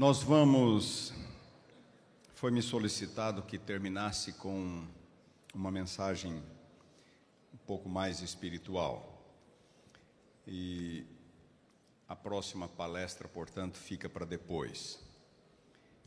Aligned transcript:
Nós 0.00 0.22
vamos. 0.22 1.12
Foi 2.34 2.50
me 2.50 2.62
solicitado 2.62 3.42
que 3.42 3.58
terminasse 3.58 4.32
com 4.32 4.82
uma 5.54 5.70
mensagem 5.70 6.42
um 7.52 7.58
pouco 7.66 7.86
mais 7.86 8.22
espiritual. 8.22 9.22
E 10.46 11.04
a 12.08 12.16
próxima 12.16 12.66
palestra, 12.66 13.28
portanto, 13.28 13.76
fica 13.76 14.08
para 14.08 14.24
depois. 14.24 14.98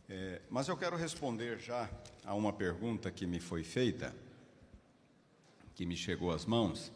É, 0.10 0.41
mas 0.50 0.68
eu 0.68 0.75
quero 0.75 0.97
responder 0.97 1.60
já 1.60 1.87
a 2.25 2.33
uma 2.33 2.51
pergunta 2.51 3.11
que 3.11 3.28
me 3.28 3.39
foi 3.39 3.64
feita, 3.64 4.11
que 5.75 5.86
me 5.86 5.96
chegou 5.96 6.32
às 6.32 6.47
mãos. 6.47 6.91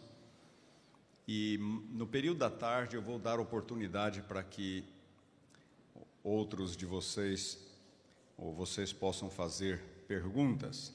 E 1.27 1.59
no 1.91 2.07
período 2.07 2.39
da 2.39 2.49
tarde 2.49 2.95
eu 2.95 3.03
vou 3.03 3.19
dar 3.19 3.39
oportunidade 3.39 4.23
para 4.23 4.41
que 4.41 4.96
outros 6.27 6.75
de 6.75 6.85
vocês 6.85 7.57
ou 8.37 8.53
vocês 8.53 8.91
possam 8.91 9.29
fazer 9.29 9.79
perguntas. 10.07 10.93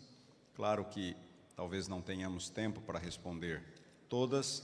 Claro 0.55 0.85
que 0.85 1.17
talvez 1.57 1.89
não 1.89 2.03
tenhamos 2.03 2.51
tempo 2.51 2.83
para 2.83 2.99
responder 2.99 3.63
todas, 4.11 4.63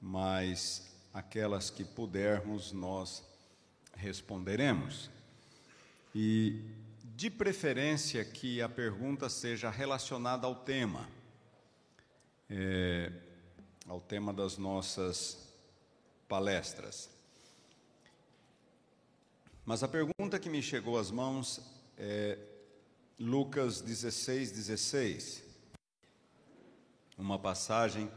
mas 0.00 0.94
aquelas 1.12 1.70
que 1.70 1.84
pudermos 1.84 2.70
nós 2.72 3.24
responderemos. 3.96 5.10
E 6.14 6.62
de 7.02 7.28
preferência 7.28 8.24
que 8.24 8.62
a 8.62 8.68
pergunta 8.68 9.28
seja 9.28 9.70
relacionada 9.70 10.46
ao 10.46 10.54
tema, 10.54 11.08
é, 12.48 13.10
ao 13.88 14.00
tema 14.00 14.32
das 14.32 14.56
nossas 14.56 15.52
palestras. 16.28 17.13
Mas 19.66 19.82
a 19.82 19.88
pergunta 19.88 20.38
que 20.38 20.50
me 20.50 20.62
chegou 20.62 20.98
às 20.98 21.10
mãos 21.10 21.58
é 21.96 22.38
Lucas 23.18 23.80
16, 23.80 24.50
16. 24.50 25.42
Uma 27.16 27.38
passagem. 27.38 28.10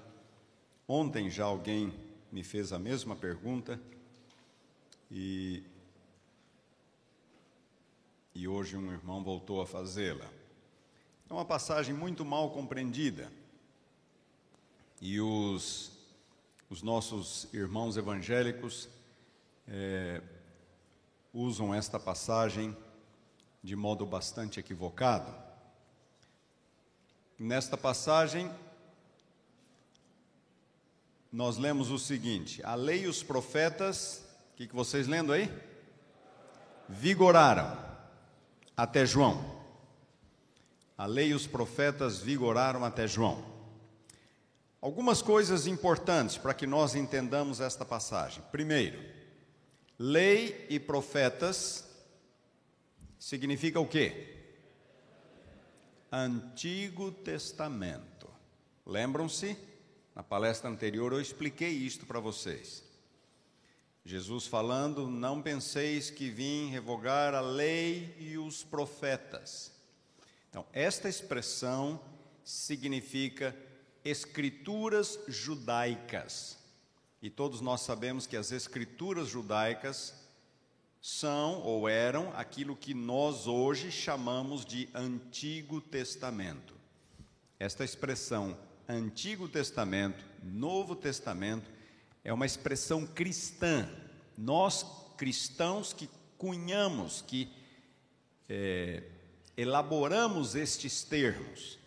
Ontem 0.86 1.30
já 1.30 1.46
alguém 1.46 1.94
me 2.34 2.44
fez 2.44 2.74
a 2.74 2.80
mesma 2.80 3.16
pergunta 3.16 3.80
e, 5.10 5.64
e 8.36 8.46
hoje 8.46 8.76
um 8.76 8.92
irmão 8.92 9.24
voltou 9.24 9.62
a 9.62 9.66
fazê-la. 9.66 10.30
É 11.30 11.34
uma 11.34 11.46
passagem 11.46 11.96
muito 11.96 12.26
mal 12.26 12.52
compreendida 12.52 13.32
e 15.02 15.22
os, 15.22 15.94
os 16.70 16.82
nossos 16.82 17.48
irmãos 17.54 17.96
evangélicos 17.96 18.90
é, 19.66 20.22
usam 21.38 21.72
esta 21.72 22.00
passagem 22.00 22.76
de 23.62 23.76
modo 23.76 24.08
bastante 24.08 24.60
equivocado. 24.60 25.32
Nesta 27.38 27.78
passagem, 27.78 28.52
nós 31.32 31.58
lemos 31.58 31.92
o 31.92 32.00
seguinte: 32.00 32.64
a 32.64 32.74
lei 32.74 33.04
e 33.04 33.08
os 33.08 33.22
profetas, 33.22 34.24
o 34.54 34.58
que, 34.58 34.66
que 34.66 34.74
vocês 34.76 35.06
lendo 35.06 35.32
aí? 35.32 35.52
Vigoraram 36.90 37.78
até 38.76 39.06
João. 39.06 39.58
A 40.98 41.06
lei 41.06 41.28
e 41.28 41.34
os 41.36 41.46
profetas 41.46 42.18
vigoraram 42.18 42.84
até 42.84 43.06
João. 43.06 43.46
Algumas 44.82 45.22
coisas 45.22 45.68
importantes 45.68 46.36
para 46.36 46.56
que 46.56 46.66
nós 46.66 46.96
entendamos 46.96 47.60
esta 47.60 47.86
passagem. 47.86 48.44
Primeiro, 48.52 49.17
Lei 50.00 50.68
e 50.70 50.80
profetas 50.80 51.88
significa 53.18 53.80
o 53.80 53.88
quê? 53.88 54.36
Antigo 56.12 57.12
Testamento. 57.12 58.30
Lembram-se? 58.86 59.58
Na 60.14 60.24
palestra 60.24 60.70
anterior 60.70 61.14
eu 61.14 61.22
expliquei 61.22 61.70
isto 61.70 62.06
para 62.06 62.20
vocês. 62.20 62.84
Jesus 64.06 64.48
falando: 64.48 65.10
Não 65.10 65.42
penseis 65.42 66.10
que 66.10 66.30
vim 66.30 66.70
revogar 66.70 67.34
a 67.34 67.42
lei 67.42 68.16
e 68.20 68.38
os 68.38 68.64
profetas. 68.64 69.72
Então, 70.50 70.66
esta 70.72 71.10
expressão 71.10 72.00
significa 72.44 73.56
escrituras 74.06 75.20
judaicas. 75.28 76.57
E 77.22 77.30
todos 77.30 77.62
nós 77.62 77.82
sabemos 77.82 78.28
que 78.28 78.38
as 78.38 78.52
escrituras 78.52 79.28
judaicas 79.28 80.14
são 81.02 81.62
ou 81.62 81.90
eram 81.90 82.32
aquilo 82.36 82.76
que 82.76 82.94
nós 82.94 83.48
hoje 83.48 83.92
chamamos 83.92 84.66
de 84.66 84.90
Antigo 84.94 85.82
Testamento. 85.82 86.76
Esta 87.60 87.84
expressão 87.84 88.58
Antigo 88.88 89.48
Testamento, 89.48 90.24
Novo 90.44 90.96
Testamento, 90.96 91.70
é 92.24 92.32
uma 92.32 92.46
expressão 92.46 93.06
cristã. 93.06 93.90
Nós 94.38 94.86
cristãos 95.18 95.94
que 95.94 96.10
cunhamos, 96.38 97.22
que 97.22 97.52
é, 98.48 99.04
elaboramos 99.58 100.56
estes 100.56 101.04
termos. 101.04 101.80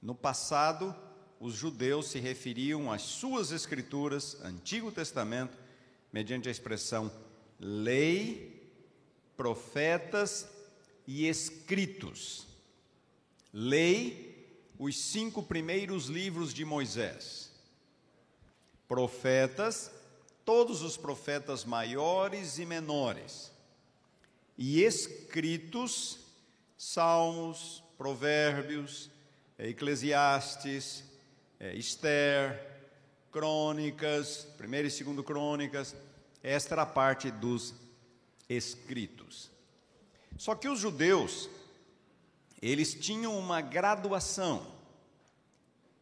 No 0.00 0.14
passado, 0.14 0.94
os 1.42 1.54
judeus 1.54 2.06
se 2.06 2.20
referiam 2.20 2.92
às 2.92 3.02
suas 3.02 3.50
escrituras, 3.50 4.40
Antigo 4.44 4.92
Testamento, 4.92 5.58
mediante 6.12 6.48
a 6.48 6.52
expressão 6.52 7.10
lei, 7.58 8.70
profetas 9.36 10.48
e 11.04 11.26
escritos. 11.26 12.46
Lei, 13.52 14.56
os 14.78 14.96
cinco 14.96 15.42
primeiros 15.42 16.06
livros 16.06 16.54
de 16.54 16.64
Moisés. 16.64 17.50
Profetas, 18.86 19.90
todos 20.44 20.80
os 20.80 20.96
profetas 20.96 21.64
maiores 21.64 22.60
e 22.60 22.64
menores. 22.64 23.50
E 24.56 24.84
escritos, 24.84 26.20
Salmos, 26.78 27.82
Provérbios, 27.98 29.10
Eclesiastes, 29.58 31.10
é, 31.62 31.76
Esther, 31.76 32.60
Crônicas, 33.30 34.48
primeiro 34.58 34.88
e 34.88 34.90
segundo 34.90 35.22
Crônicas, 35.22 35.94
esta 36.42 36.74
era 36.74 36.82
a 36.82 36.86
parte 36.86 37.30
dos 37.30 37.72
escritos. 38.48 39.48
Só 40.36 40.56
que 40.56 40.68
os 40.68 40.80
judeus, 40.80 41.48
eles 42.60 42.92
tinham 42.94 43.38
uma 43.38 43.60
graduação, 43.60 44.66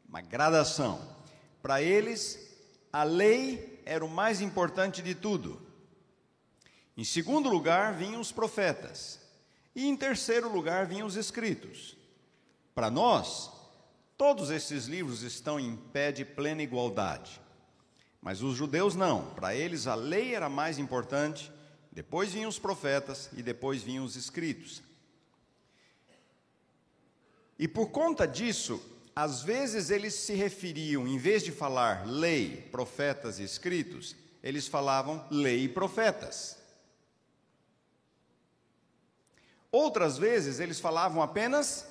uma 0.08 0.22
gradação. 0.22 0.98
Para 1.60 1.82
eles, 1.82 2.56
a 2.90 3.02
lei 3.02 3.82
era 3.84 4.02
o 4.02 4.08
mais 4.08 4.40
importante 4.40 5.02
de 5.02 5.14
tudo. 5.14 5.60
Em 6.96 7.04
segundo 7.04 7.50
lugar, 7.50 7.92
vinham 7.92 8.20
os 8.20 8.32
profetas. 8.32 9.20
E 9.76 9.86
em 9.86 9.94
terceiro 9.94 10.50
lugar, 10.50 10.86
vinham 10.86 11.06
os 11.06 11.16
escritos. 11.16 11.98
Para 12.74 12.90
nós, 12.90 13.59
Todos 14.20 14.50
esses 14.50 14.84
livros 14.84 15.22
estão 15.22 15.58
em 15.58 15.74
pé 15.74 16.12
de 16.12 16.26
plena 16.26 16.62
igualdade. 16.62 17.40
Mas 18.20 18.42
os 18.42 18.54
judeus 18.54 18.94
não, 18.94 19.30
para 19.30 19.54
eles 19.54 19.86
a 19.86 19.94
lei 19.94 20.34
era 20.34 20.46
mais 20.46 20.78
importante, 20.78 21.50
depois 21.90 22.30
vinham 22.30 22.50
os 22.50 22.58
profetas 22.58 23.30
e 23.32 23.42
depois 23.42 23.82
vinham 23.82 24.04
os 24.04 24.16
escritos. 24.16 24.82
E 27.58 27.66
por 27.66 27.86
conta 27.92 28.28
disso, 28.28 28.78
às 29.16 29.42
vezes 29.42 29.88
eles 29.88 30.12
se 30.12 30.34
referiam, 30.34 31.08
em 31.08 31.16
vez 31.16 31.42
de 31.42 31.50
falar 31.50 32.06
lei, 32.06 32.68
profetas 32.70 33.38
e 33.38 33.42
escritos, 33.42 34.14
eles 34.42 34.68
falavam 34.68 35.26
lei 35.30 35.64
e 35.64 35.68
profetas. 35.70 36.58
Outras 39.72 40.18
vezes 40.18 40.60
eles 40.60 40.78
falavam 40.78 41.22
apenas 41.22 41.86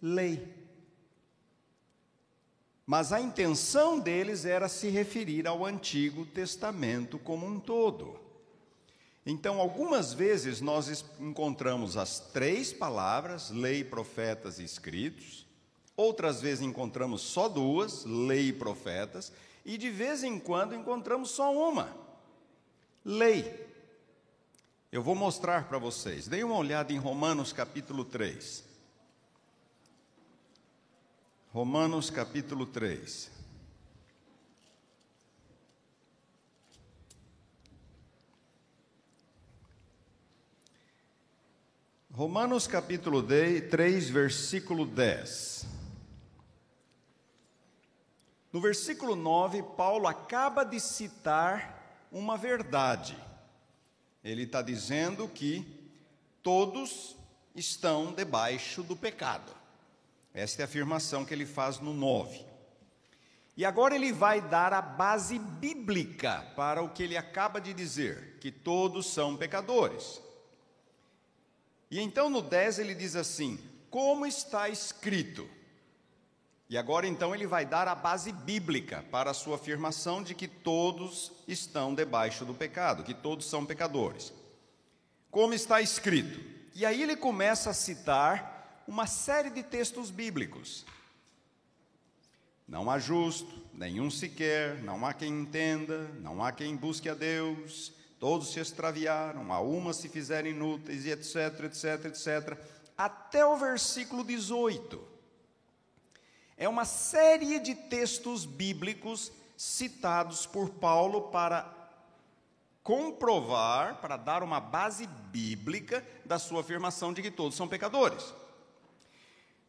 lei. 0.00 0.61
Mas 2.86 3.12
a 3.12 3.20
intenção 3.20 3.98
deles 3.98 4.44
era 4.44 4.68
se 4.68 4.88
referir 4.88 5.46
ao 5.46 5.64
Antigo 5.64 6.26
Testamento 6.26 7.18
como 7.18 7.46
um 7.46 7.60
todo. 7.60 8.20
Então, 9.24 9.60
algumas 9.60 10.12
vezes 10.12 10.60
nós 10.60 11.04
encontramos 11.20 11.96
as 11.96 12.18
três 12.18 12.72
palavras, 12.72 13.50
lei, 13.50 13.84
profetas 13.84 14.58
e 14.58 14.64
escritos, 14.64 15.46
outras 15.96 16.40
vezes 16.40 16.64
encontramos 16.64 17.22
só 17.22 17.48
duas, 17.48 18.04
lei 18.04 18.48
e 18.48 18.52
profetas, 18.52 19.32
e 19.64 19.78
de 19.78 19.90
vez 19.90 20.24
em 20.24 20.40
quando 20.40 20.74
encontramos 20.74 21.30
só 21.30 21.54
uma, 21.54 21.96
lei. 23.04 23.70
Eu 24.90 25.02
vou 25.02 25.14
mostrar 25.14 25.68
para 25.68 25.78
vocês. 25.78 26.26
Dê 26.26 26.42
uma 26.42 26.56
olhada 26.56 26.92
em 26.92 26.98
Romanos 26.98 27.52
capítulo 27.52 28.04
3. 28.04 28.71
Romanos 31.52 32.08
capítulo 32.08 32.64
3. 32.64 33.30
Romanos 42.10 42.66
capítulo 42.66 43.22
3, 43.22 44.08
versículo 44.08 44.86
10. 44.86 45.66
No 48.50 48.58
versículo 48.58 49.14
9, 49.14 49.62
Paulo 49.76 50.08
acaba 50.08 50.64
de 50.64 50.80
citar 50.80 52.06
uma 52.10 52.38
verdade. 52.38 53.14
Ele 54.24 54.44
está 54.44 54.62
dizendo 54.62 55.28
que 55.28 55.66
todos 56.42 57.14
estão 57.54 58.14
debaixo 58.14 58.82
do 58.82 58.96
pecado. 58.96 59.60
Esta 60.34 60.62
é 60.62 60.64
a 60.64 60.66
afirmação 60.66 61.24
que 61.24 61.34
ele 61.34 61.46
faz 61.46 61.78
no 61.78 61.92
9. 61.92 62.44
E 63.56 63.64
agora 63.64 63.94
ele 63.94 64.12
vai 64.12 64.40
dar 64.40 64.72
a 64.72 64.80
base 64.80 65.38
bíblica 65.38 66.46
para 66.56 66.82
o 66.82 66.88
que 66.88 67.02
ele 67.02 67.16
acaba 67.16 67.60
de 67.60 67.74
dizer, 67.74 68.38
que 68.40 68.50
todos 68.50 69.06
são 69.06 69.36
pecadores. 69.36 70.22
E 71.90 72.00
então 72.00 72.30
no 72.30 72.40
10 72.40 72.78
ele 72.78 72.94
diz 72.94 73.14
assim: 73.14 73.58
Como 73.90 74.24
está 74.24 74.70
escrito? 74.70 75.46
E 76.70 76.78
agora 76.78 77.06
então 77.06 77.34
ele 77.34 77.46
vai 77.46 77.66
dar 77.66 77.86
a 77.86 77.94
base 77.94 78.32
bíblica 78.32 79.04
para 79.10 79.30
a 79.30 79.34
sua 79.34 79.56
afirmação 79.56 80.22
de 80.22 80.34
que 80.34 80.48
todos 80.48 81.30
estão 81.46 81.94
debaixo 81.94 82.46
do 82.46 82.54
pecado, 82.54 83.04
que 83.04 83.12
todos 83.12 83.44
são 83.44 83.66
pecadores. 83.66 84.32
Como 85.30 85.52
está 85.52 85.82
escrito? 85.82 86.40
E 86.74 86.86
aí 86.86 87.02
ele 87.02 87.14
começa 87.14 87.68
a 87.68 87.74
citar 87.74 88.51
uma 88.86 89.06
série 89.06 89.50
de 89.50 89.62
textos 89.62 90.10
bíblicos. 90.10 90.84
Não 92.66 92.90
há 92.90 92.98
justo, 92.98 93.62
nenhum 93.72 94.10
sequer, 94.10 94.82
não 94.82 95.04
há 95.04 95.12
quem 95.12 95.40
entenda, 95.40 96.08
não 96.20 96.42
há 96.42 96.52
quem 96.52 96.76
busque 96.76 97.08
a 97.08 97.14
Deus, 97.14 97.92
todos 98.18 98.52
se 98.52 98.60
extraviaram, 98.60 99.52
a 99.52 99.60
uma 99.60 99.92
se 99.92 100.08
fizeram 100.08 100.48
inúteis, 100.48 101.04
e 101.04 101.10
etc, 101.10 101.64
etc, 101.64 102.04
etc, 102.06 102.58
até 102.96 103.44
o 103.44 103.56
versículo 103.56 104.24
18 104.24 105.12
é 106.62 106.68
uma 106.68 106.84
série 106.84 107.58
de 107.58 107.74
textos 107.74 108.44
bíblicos 108.44 109.32
citados 109.56 110.46
por 110.46 110.70
Paulo 110.70 111.22
para 111.22 111.68
comprovar, 112.84 114.00
para 114.00 114.16
dar 114.16 114.44
uma 114.44 114.60
base 114.60 115.06
bíblica 115.06 116.06
da 116.24 116.38
sua 116.38 116.60
afirmação 116.60 117.12
de 117.12 117.20
que 117.20 117.32
todos 117.32 117.56
são 117.56 117.66
pecadores. 117.66 118.32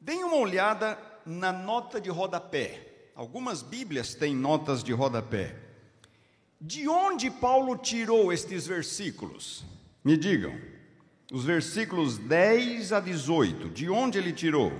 Deem 0.03 0.21
uma 0.25 0.35
olhada 0.35 1.00
na 1.25 1.53
nota 1.53 2.01
de 2.01 2.09
rodapé. 2.09 3.09
Algumas 3.15 3.61
Bíblias 3.61 4.13
têm 4.13 4.35
notas 4.35 4.83
de 4.83 4.91
rodapé. 4.91 5.55
De 6.59 6.89
onde 6.89 7.31
Paulo 7.31 7.77
tirou 7.77 8.33
estes 8.33 8.67
versículos? 8.67 9.63
Me 10.03 10.17
digam. 10.17 10.59
Os 11.31 11.45
versículos 11.45 12.17
10 12.17 12.91
a 12.91 13.00
18, 13.00 13.69
de 13.69 13.89
onde 13.89 14.17
ele 14.17 14.33
tirou? 14.33 14.73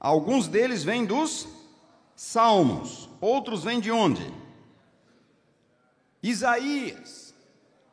Alguns 0.00 0.48
deles 0.48 0.82
vêm 0.82 1.04
dos 1.04 1.46
Salmos, 2.16 3.10
outros 3.20 3.64
vêm 3.64 3.80
de 3.80 3.90
onde? 3.90 4.24
Isaías. 6.22 7.34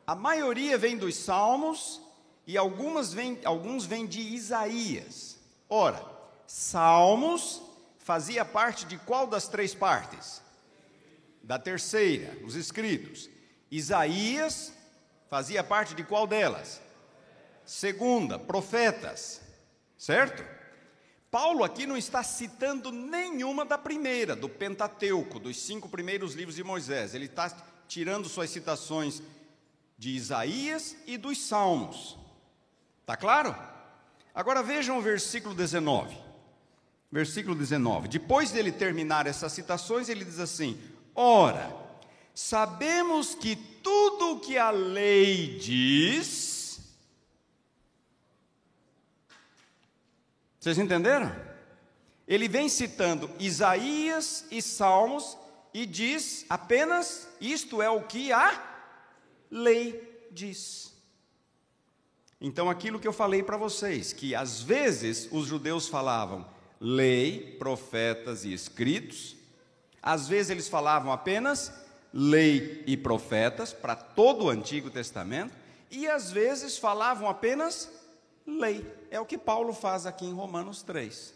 A 0.06 0.14
maioria 0.14 0.78
vem 0.78 0.96
dos 0.96 1.16
Salmos 1.16 2.00
e 2.46 2.56
algumas 2.56 3.12
vem, 3.12 3.38
alguns 3.44 3.84
vêm 3.84 4.06
de 4.06 4.22
Isaías. 4.22 5.31
Ora, 5.74 6.04
Salmos 6.46 7.62
fazia 7.96 8.44
parte 8.44 8.84
de 8.84 8.98
qual 8.98 9.26
das 9.26 9.48
três 9.48 9.74
partes? 9.74 10.42
Da 11.42 11.58
terceira, 11.58 12.36
os 12.44 12.56
escritos. 12.56 13.30
Isaías 13.70 14.74
fazia 15.30 15.64
parte 15.64 15.94
de 15.94 16.04
qual 16.04 16.26
delas? 16.26 16.78
Segunda, 17.64 18.38
profetas. 18.38 19.40
Certo? 19.96 20.44
Paulo 21.30 21.64
aqui 21.64 21.86
não 21.86 21.96
está 21.96 22.22
citando 22.22 22.92
nenhuma 22.92 23.64
da 23.64 23.78
primeira, 23.78 24.36
do 24.36 24.50
Pentateuco, 24.50 25.40
dos 25.40 25.56
cinco 25.56 25.88
primeiros 25.88 26.34
livros 26.34 26.56
de 26.56 26.62
Moisés. 26.62 27.14
Ele 27.14 27.24
está 27.24 27.48
tirando 27.88 28.28
suas 28.28 28.50
citações 28.50 29.22
de 29.96 30.10
Isaías 30.10 30.94
e 31.06 31.16
dos 31.16 31.40
Salmos. 31.40 32.18
Está 33.00 33.16
claro? 33.16 33.71
Agora 34.34 34.62
vejam 34.62 34.98
o 34.98 35.02
versículo 35.02 35.54
19. 35.54 36.16
Versículo 37.10 37.54
19. 37.54 38.08
Depois 38.08 38.50
dele 38.50 38.72
terminar 38.72 39.26
essas 39.26 39.52
citações, 39.52 40.08
ele 40.08 40.24
diz 40.24 40.38
assim: 40.38 40.80
Ora, 41.14 41.74
sabemos 42.34 43.34
que 43.34 43.56
tudo 43.56 44.32
o 44.32 44.40
que 44.40 44.56
a 44.56 44.70
lei 44.70 45.58
diz 45.58 46.52
Vocês 50.62 50.78
entenderam? 50.78 51.34
Ele 52.24 52.46
vem 52.46 52.68
citando 52.68 53.28
Isaías 53.40 54.44
e 54.48 54.62
Salmos 54.62 55.36
e 55.74 55.84
diz 55.84 56.46
apenas: 56.48 57.28
isto 57.40 57.82
é 57.82 57.90
o 57.90 58.04
que 58.04 58.30
a 58.30 58.62
lei 59.50 60.28
diz. 60.30 60.91
Então, 62.44 62.68
aquilo 62.68 62.98
que 62.98 63.06
eu 63.06 63.12
falei 63.12 63.40
para 63.40 63.56
vocês, 63.56 64.12
que 64.12 64.34
às 64.34 64.60
vezes 64.60 65.28
os 65.30 65.46
judeus 65.46 65.86
falavam 65.86 66.44
lei, 66.80 67.56
profetas 67.56 68.44
e 68.44 68.52
escritos, 68.52 69.36
às 70.02 70.26
vezes 70.26 70.50
eles 70.50 70.68
falavam 70.68 71.12
apenas 71.12 71.72
lei 72.12 72.82
e 72.84 72.96
profetas 72.96 73.72
para 73.72 73.94
todo 73.94 74.46
o 74.46 74.50
Antigo 74.50 74.90
Testamento, 74.90 75.54
e 75.88 76.08
às 76.08 76.32
vezes 76.32 76.76
falavam 76.76 77.28
apenas 77.28 77.88
lei. 78.44 78.84
É 79.08 79.20
o 79.20 79.26
que 79.26 79.38
Paulo 79.38 79.72
faz 79.72 80.04
aqui 80.04 80.26
em 80.26 80.34
Romanos 80.34 80.82
3. 80.82 81.32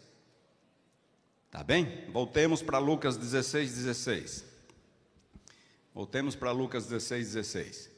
Tá 1.49 1.63
bem? 1.63 2.03
Voltemos 2.11 2.61
para 2.61 2.79
Lucas 2.79 3.15
16, 3.15 3.75
16. 3.75 4.45
Voltemos 5.95 6.35
para 6.35 6.51
Lucas 6.51 6.83
16, 6.83 7.33
16. 7.33 7.89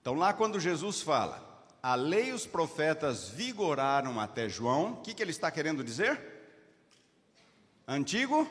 Então, 0.00 0.14
lá 0.14 0.32
quando 0.32 0.60
Jesus 0.60 1.02
fala, 1.02 1.47
a 1.82 1.94
lei 1.94 2.30
e 2.30 2.32
os 2.32 2.46
profetas 2.46 3.28
vigoraram 3.28 4.18
até 4.20 4.48
João, 4.48 4.94
o 4.94 4.96
que, 4.96 5.14
que 5.14 5.22
ele 5.22 5.30
está 5.30 5.50
querendo 5.50 5.84
dizer? 5.84 6.20
Antigo 7.86 8.46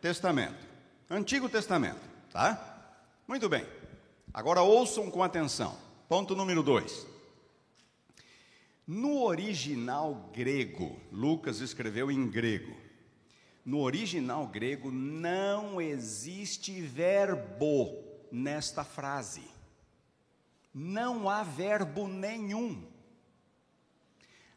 Testamento. 0.00 0.66
Antigo 1.10 1.48
Testamento, 1.48 2.00
tá? 2.32 2.94
Muito 3.26 3.48
bem. 3.48 3.66
Agora 4.32 4.62
ouçam 4.62 5.10
com 5.10 5.22
atenção. 5.22 5.76
Ponto 6.08 6.34
número 6.34 6.62
2. 6.62 7.06
No 8.86 9.22
original 9.22 10.30
grego, 10.32 10.98
Lucas 11.12 11.60
escreveu 11.60 12.10
em 12.10 12.26
grego. 12.26 12.74
No 13.64 13.80
original 13.80 14.46
grego 14.46 14.90
não 14.90 15.78
existe 15.78 16.80
verbo 16.80 17.94
nesta 18.32 18.82
frase. 18.84 19.42
Não 20.72 21.28
há 21.28 21.42
verbo 21.42 22.06
nenhum. 22.06 22.86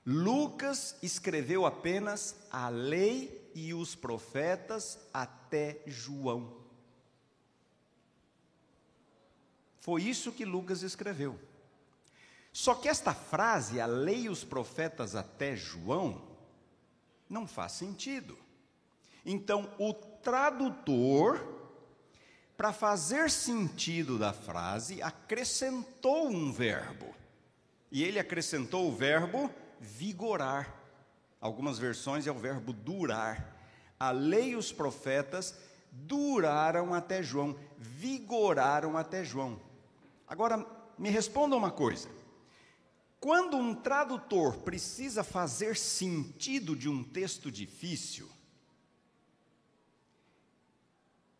Lucas 0.06 0.96
escreveu 1.02 1.66
apenas 1.66 2.36
a 2.52 2.70
lei 2.70 3.52
e 3.54 3.74
os 3.74 3.96
profetas 3.96 5.00
até 5.14 5.82
João. 5.86 6.62
Foi 9.80 10.04
isso 10.04 10.32
que 10.32 10.46
Lucas 10.46 10.84
escreveu. 10.84 11.40
Só 12.54 12.76
que 12.76 12.90
esta 12.90 13.14
frase, 13.14 13.80
a 13.80 13.86
lei 13.86 14.24
e 14.24 14.30
os 14.30 14.44
profetas 14.44 15.16
até 15.16 15.56
João, 15.56 16.22
não 17.30 17.48
faz 17.48 17.74
sentido. 17.74 18.38
Então, 19.26 19.74
o 19.80 19.94
tradutor, 19.94 21.61
para 22.58 22.72
fazer 22.72 23.30
sentido 23.30 24.18
da 24.18 24.34
frase, 24.34 25.02
acrescentou 25.02 26.28
um 26.28 26.52
verbo. 26.52 27.14
E 27.92 28.04
ele 28.04 28.20
acrescentou 28.20 28.88
o 28.88 28.96
verbo 28.96 29.50
vigorar. 29.80 30.74
Algumas 31.40 31.80
versões 31.80 32.28
é 32.28 32.32
o 32.32 32.38
verbo 32.38 32.72
durar. 32.72 33.58
A 34.00 34.12
lei 34.12 34.52
e 34.52 34.56
os 34.56 34.72
profetas 34.72 35.56
duraram 35.92 36.94
até 36.94 37.22
João, 37.22 37.58
vigoraram 37.78 38.96
até 38.96 39.24
João. 39.24 39.60
Agora, 40.28 40.66
me 40.98 41.10
responda 41.10 41.56
uma 41.56 41.72
coisa. 41.72 42.10
Quando 43.20 43.58
um 43.58 43.76
tradutor 43.76 44.58
precisa 44.58 45.24
fazer 45.24 45.76
sentido 45.76 46.76
de 46.76 46.90
um 46.90 47.04
texto 47.04 47.52
difícil, 47.52 48.30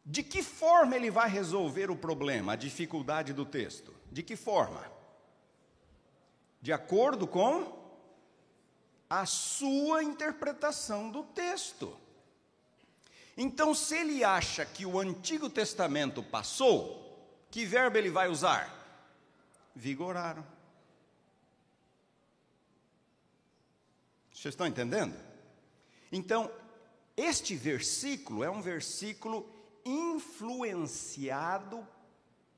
de 0.06 0.24
que 0.24 0.42
forma 0.42 0.96
ele 0.96 1.12
vai 1.12 1.30
resolver 1.30 1.92
o 1.92 1.96
problema, 1.96 2.54
a 2.54 2.56
dificuldade 2.56 3.34
do 3.34 3.46
texto? 3.46 3.94
De 4.12 4.24
que 4.24 4.36
forma? 4.36 4.92
De 6.62 6.74
acordo 6.74 7.28
com 7.28 7.80
a 9.10 9.26
sua 9.26 10.04
interpretação 10.04 11.12
do 11.12 11.24
texto. 11.24 11.96
Então, 13.36 13.74
se 13.76 13.96
ele 13.96 14.24
acha 14.24 14.66
que 14.66 14.86
o 14.86 15.00
Antigo 15.00 15.50
Testamento 15.50 16.24
passou, 16.24 17.02
que 17.50 17.66
verbo 17.66 17.98
ele 17.98 18.10
vai 18.10 18.30
usar? 18.30 18.74
Vigoraram. 19.76 20.46
Vocês 24.32 24.54
estão 24.54 24.66
entendendo? 24.66 25.16
Então, 26.12 26.52
este 27.16 27.56
versículo 27.56 28.44
é 28.44 28.50
um 28.50 28.62
versículo 28.62 29.44
influenciado 29.86 31.86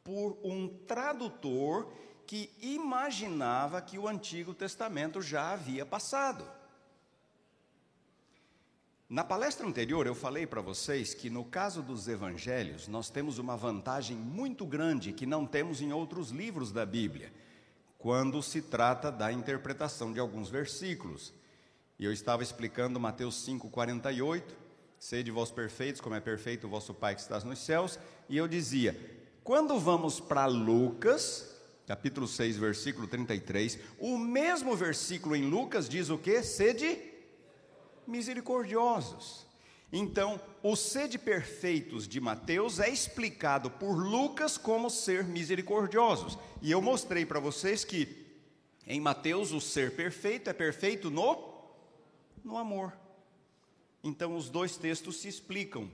por 0.03 0.37
um 0.43 0.67
tradutor 0.85 1.91
que 2.25 2.49
imaginava 2.61 3.81
que 3.81 3.97
o 3.97 4.07
Antigo 4.07 4.53
Testamento 4.53 5.21
já 5.21 5.51
havia 5.51 5.85
passado. 5.85 6.45
Na 9.09 9.23
palestra 9.23 9.67
anterior, 9.67 10.07
eu 10.07 10.15
falei 10.15 10.47
para 10.47 10.59
vocês 10.59 11.13
que 11.13 11.29
no 11.29 11.45
caso 11.45 11.83
dos 11.83 12.07
evangelhos, 12.07 12.87
nós 12.87 13.11
temos 13.11 13.37
uma 13.37 13.55
vantagem 13.55 14.17
muito 14.17 14.65
grande 14.65 15.13
que 15.13 15.25
não 15.25 15.45
temos 15.45 15.81
em 15.81 15.93
outros 15.93 16.31
livros 16.31 16.71
da 16.71 16.85
Bíblia, 16.85 17.31
quando 17.99 18.41
se 18.41 18.61
trata 18.61 19.11
da 19.11 19.31
interpretação 19.31 20.11
de 20.11 20.19
alguns 20.19 20.49
versículos. 20.49 21.31
E 21.99 22.05
eu 22.05 22.11
estava 22.11 22.41
explicando 22.41 22.99
Mateus 22.99 23.45
5,48, 23.47 24.43
sede 25.03 25.31
vós 25.31 25.51
perfeitos, 25.51 25.99
como 25.99 26.15
é 26.15 26.21
perfeito 26.21 26.65
o 26.65 26.69
vosso 26.69 26.93
Pai 26.93 27.13
que 27.13 27.19
estás 27.19 27.43
nos 27.43 27.59
céus, 27.59 27.99
e 28.29 28.37
eu 28.37 28.47
dizia, 28.47 28.97
quando 29.43 29.77
vamos 29.77 30.21
para 30.21 30.45
Lucas, 30.45 31.59
capítulo 31.85 32.25
6, 32.25 32.55
versículo 32.55 33.05
33, 33.05 33.79
o 33.99 34.17
mesmo 34.17 34.73
versículo 34.77 35.35
em 35.35 35.49
Lucas 35.49 35.89
diz 35.89 36.09
o 36.09 36.17
que? 36.17 36.41
Sede 36.41 36.97
misericordiosos. 38.07 39.45
Então, 39.91 40.39
o 40.63 40.73
sede 40.73 41.19
perfeitos 41.19 42.07
de 42.07 42.21
Mateus 42.21 42.79
é 42.79 42.89
explicado 42.89 43.69
por 43.69 43.95
Lucas 43.97 44.57
como 44.57 44.89
ser 44.89 45.25
misericordiosos. 45.25 46.39
E 46.61 46.71
eu 46.71 46.81
mostrei 46.81 47.25
para 47.25 47.41
vocês 47.41 47.83
que 47.83 48.25
em 48.87 49.01
Mateus 49.01 49.51
o 49.51 49.59
ser 49.59 49.97
perfeito 49.97 50.49
é 50.49 50.53
perfeito 50.53 51.11
no 51.11 51.51
no 52.41 52.57
amor. 52.57 53.02
Então 54.03 54.35
os 54.35 54.49
dois 54.49 54.75
textos 54.75 55.21
se 55.21 55.27
explicam 55.27 55.89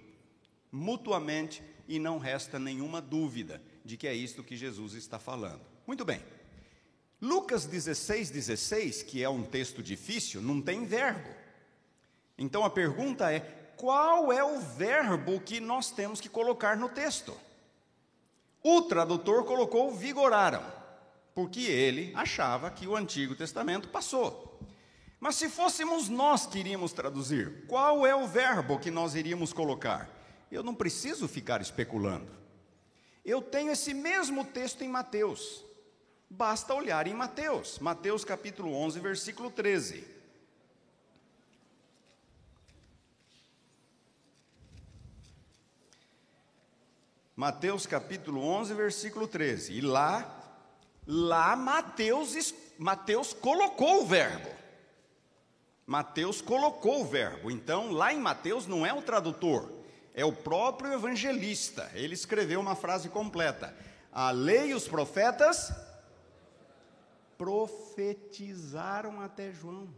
mutuamente 0.72 1.62
e 1.88 2.00
não 2.00 2.18
resta 2.18 2.58
nenhuma 2.58 3.02
dúvida 3.02 3.62
de 3.86 3.98
que 3.98 4.08
é 4.08 4.14
isto 4.14 4.44
que 4.44 4.56
Jesus 4.56 4.94
está 4.94 5.20
falando. 5.20 5.62
Muito 5.86 6.04
bem. 6.04 6.22
Lucas 7.22 7.66
16, 7.66 8.30
16, 8.30 9.04
que 9.04 9.24
é 9.24 9.30
um 9.30 9.44
texto 9.44 9.84
difícil, 9.84 10.42
não 10.42 10.62
tem 10.62 10.86
verbo. 10.86 11.30
Então 12.38 12.64
a 12.64 12.70
pergunta 12.70 13.32
é: 13.32 13.42
qual 13.76 14.32
é 14.32 14.44
o 14.44 14.60
verbo 14.60 15.40
que 15.42 15.60
nós 15.60 15.92
temos 15.92 16.22
que 16.22 16.30
colocar 16.30 16.78
no 16.78 16.90
texto? 16.90 17.36
O 18.64 18.82
tradutor 18.84 19.44
colocou 19.46 19.92
vigoraram, 19.92 20.64
porque 21.34 21.62
ele 21.62 22.12
achava 22.16 22.70
que 22.72 22.88
o 22.88 22.96
Antigo 22.96 23.36
Testamento 23.36 23.90
passou. 23.90 24.49
Mas 25.20 25.36
se 25.36 25.50
fôssemos 25.50 26.08
nós 26.08 26.46
que 26.46 26.60
iríamos 26.60 26.94
traduzir, 26.94 27.66
qual 27.68 28.08
é 28.08 28.16
o 28.16 28.28
verbo 28.28 28.80
que 28.80 28.90
nós 28.90 29.16
iríamos 29.16 29.52
colocar? 29.52 30.10
Eu 30.50 30.64
não 30.64 30.74
preciso 30.74 31.28
ficar 31.28 31.62
especulando. 31.62 32.32
Eu 33.26 33.42
tenho 33.42 33.72
esse 33.72 33.94
mesmo 33.94 34.46
texto 34.46 34.82
em 34.82 34.88
Mateus. 34.88 35.66
Basta 36.30 36.74
olhar 36.74 37.06
em 37.06 37.14
Mateus, 37.14 37.80
Mateus 37.80 38.24
capítulo 38.24 38.74
11, 38.74 39.00
versículo 39.00 39.52
13. 39.52 40.20
Mateus 47.36 47.86
capítulo 47.86 48.42
11, 48.42 48.74
versículo 48.74 49.28
13. 49.28 49.74
E 49.74 49.82
lá, 49.82 50.60
lá 51.08 51.56
Mateus, 51.56 52.54
Mateus 52.78 53.34
colocou 53.34 54.04
o 54.04 54.06
verbo. 54.06 54.59
Mateus 55.90 56.40
colocou 56.40 57.02
o 57.02 57.06
verbo. 57.06 57.50
Então, 57.50 57.92
lá 57.92 58.14
em 58.14 58.20
Mateus 58.20 58.68
não 58.68 58.86
é 58.86 58.94
o 58.94 59.02
tradutor, 59.02 59.72
é 60.14 60.24
o 60.24 60.32
próprio 60.32 60.94
evangelista. 60.94 61.90
Ele 61.96 62.14
escreveu 62.14 62.60
uma 62.60 62.76
frase 62.76 63.10
completa. 63.10 63.76
A 64.12 64.30
lei 64.30 64.68
e 64.70 64.74
os 64.76 64.88
profetas 64.88 65.74
profetizaram 67.36 69.20
até 69.20 69.52
João. 69.52 69.90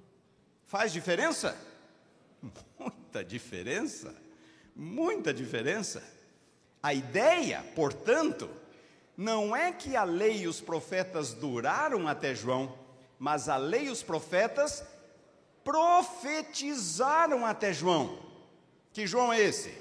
Faz 0.66 0.94
diferença? 0.94 1.58
Muita 2.80 3.22
diferença. 3.22 4.16
Muita 4.74 5.34
diferença. 5.34 6.02
A 6.82 6.94
ideia, 6.94 7.66
portanto, 7.76 8.50
não 9.18 9.54
é 9.54 9.74
que 9.74 9.98
a 9.98 10.06
lei 10.06 10.44
e 10.44 10.48
os 10.48 10.62
profetas 10.62 11.34
duraram 11.34 12.08
até 12.08 12.34
João, 12.34 12.80
mas 13.20 13.50
a 13.50 13.58
lei 13.58 13.88
e 13.88 13.90
os 13.90 14.02
profetas 14.02 14.86
profetizaram 15.64 17.46
até 17.46 17.74
João. 17.74 18.20
Que 18.94 19.08
João 19.08 19.32
é 19.32 19.40
esse? 19.40 19.74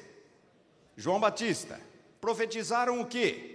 João 0.97 1.19
Batista. 1.19 1.81
Profetizaram 2.21 3.01
o 3.01 3.07
quê? 3.07 3.47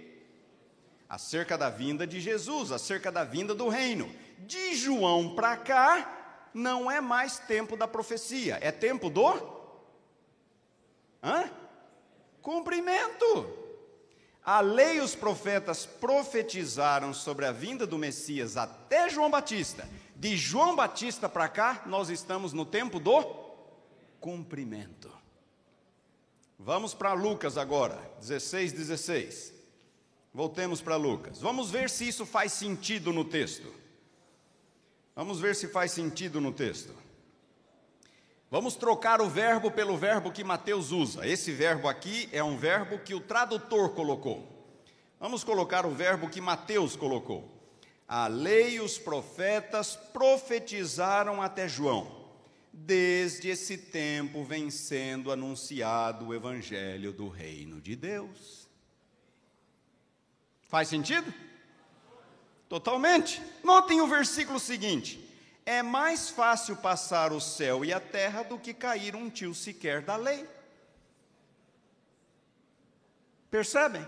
Acerca 1.08 1.56
da 1.56 1.70
vinda 1.70 2.06
de 2.06 2.20
Jesus, 2.20 2.72
acerca 2.72 3.12
da 3.12 3.24
vinda 3.24 3.54
do 3.54 3.68
reino. 3.68 4.12
De 4.38 4.74
João 4.74 5.34
para 5.34 5.56
cá, 5.56 6.48
não 6.52 6.90
é 6.90 7.00
mais 7.00 7.38
tempo 7.38 7.76
da 7.76 7.86
profecia, 7.86 8.58
é 8.60 8.72
tempo 8.72 9.08
do 9.08 9.56
Hã? 11.22 11.50
cumprimento. 12.42 13.64
A 14.44 14.60
lei 14.60 14.98
e 14.98 15.00
os 15.00 15.16
profetas 15.16 15.84
profetizaram 15.84 17.12
sobre 17.12 17.44
a 17.44 17.50
vinda 17.50 17.84
do 17.84 17.98
Messias 17.98 18.56
até 18.56 19.08
João 19.10 19.28
Batista. 19.28 19.88
De 20.16 20.34
João 20.36 20.74
Batista 20.74 21.28
para 21.28 21.46
cá, 21.48 21.82
nós 21.86 22.08
estamos 22.08 22.54
no 22.54 22.64
tempo 22.64 22.98
do 22.98 23.22
cumprimento. 24.18 25.12
Vamos 26.58 26.94
para 26.94 27.12
Lucas 27.12 27.58
agora, 27.58 28.00
16, 28.18 28.72
16. 28.72 29.54
Voltemos 30.32 30.80
para 30.80 30.96
Lucas. 30.96 31.40
Vamos 31.40 31.70
ver 31.70 31.90
se 31.90 32.08
isso 32.08 32.24
faz 32.24 32.52
sentido 32.52 33.12
no 33.12 33.24
texto. 33.24 33.72
Vamos 35.14 35.38
ver 35.38 35.54
se 35.54 35.68
faz 35.68 35.92
sentido 35.92 36.40
no 36.40 36.50
texto. 36.50 36.94
Vamos 38.50 38.74
trocar 38.74 39.20
o 39.20 39.28
verbo 39.28 39.70
pelo 39.70 39.98
verbo 39.98 40.32
que 40.32 40.42
Mateus 40.42 40.92
usa. 40.92 41.26
Esse 41.26 41.52
verbo 41.52 41.88
aqui 41.88 42.28
é 42.32 42.42
um 42.42 42.56
verbo 42.56 42.98
que 42.98 43.14
o 43.14 43.20
tradutor 43.20 43.90
colocou. 43.90 44.46
Vamos 45.20 45.44
colocar 45.44 45.84
o 45.84 45.90
verbo 45.90 46.30
que 46.30 46.40
Mateus 46.40 46.96
colocou. 46.96 47.55
A 48.08 48.28
lei 48.28 48.76
e 48.76 48.80
os 48.80 48.98
profetas 48.98 49.96
profetizaram 49.96 51.42
até 51.42 51.68
João. 51.68 52.24
Desde 52.72 53.48
esse 53.48 53.76
tempo 53.76 54.44
vem 54.44 54.70
sendo 54.70 55.32
anunciado 55.32 56.26
o 56.26 56.34
evangelho 56.34 57.12
do 57.12 57.28
reino 57.28 57.80
de 57.80 57.96
Deus. 57.96 58.68
Faz 60.68 60.88
sentido? 60.88 61.32
Totalmente. 62.68 63.42
Notem 63.64 64.00
o 64.00 64.06
versículo 64.06 64.60
seguinte: 64.60 65.18
é 65.64 65.82
mais 65.82 66.28
fácil 66.28 66.76
passar 66.76 67.32
o 67.32 67.40
céu 67.40 67.84
e 67.84 67.92
a 67.92 67.98
terra 67.98 68.42
do 68.42 68.58
que 68.58 68.72
cair 68.72 69.16
um 69.16 69.28
tio 69.28 69.54
sequer 69.54 70.02
da 70.02 70.16
lei. 70.16 70.46
Percebem? 73.50 74.06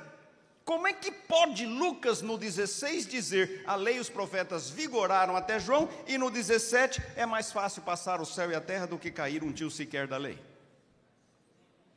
Como 0.69 0.87
é 0.87 0.93
que 0.93 1.11
pode 1.11 1.65
Lucas 1.65 2.21
no 2.21 2.37
16 2.37 3.07
dizer 3.07 3.65
a 3.67 3.75
lei 3.75 3.97
e 3.97 4.01
os 4.01 4.11
profetas 4.11 4.69
vigoraram 4.69 5.35
até 5.35 5.59
João 5.59 5.89
e 6.07 6.19
no 6.19 6.31
17 6.31 7.01
é 7.17 7.25
mais 7.25 7.51
fácil 7.51 7.81
passar 7.81 8.21
o 8.21 8.27
céu 8.27 8.51
e 8.51 8.55
a 8.55 8.61
terra 8.61 8.87
do 8.87 8.99
que 8.99 9.11
cair 9.11 9.43
um 9.43 9.51
tio 9.51 9.71
sequer 9.71 10.07
da 10.07 10.19
lei? 10.19 10.39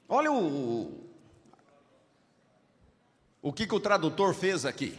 Olha 0.08 0.32
o 0.32 1.06
o 3.42 3.52
que, 3.52 3.68
que 3.68 3.76
o 3.76 3.80
tradutor 3.82 4.34
fez 4.34 4.66
aqui. 4.66 4.98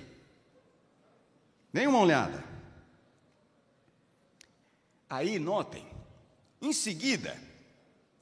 Dê 1.73 1.87
uma 1.87 2.00
olhada. 2.00 2.45
Aí 5.09 5.38
notem, 5.38 5.88
em 6.61 6.75
seguida, 6.75 7.41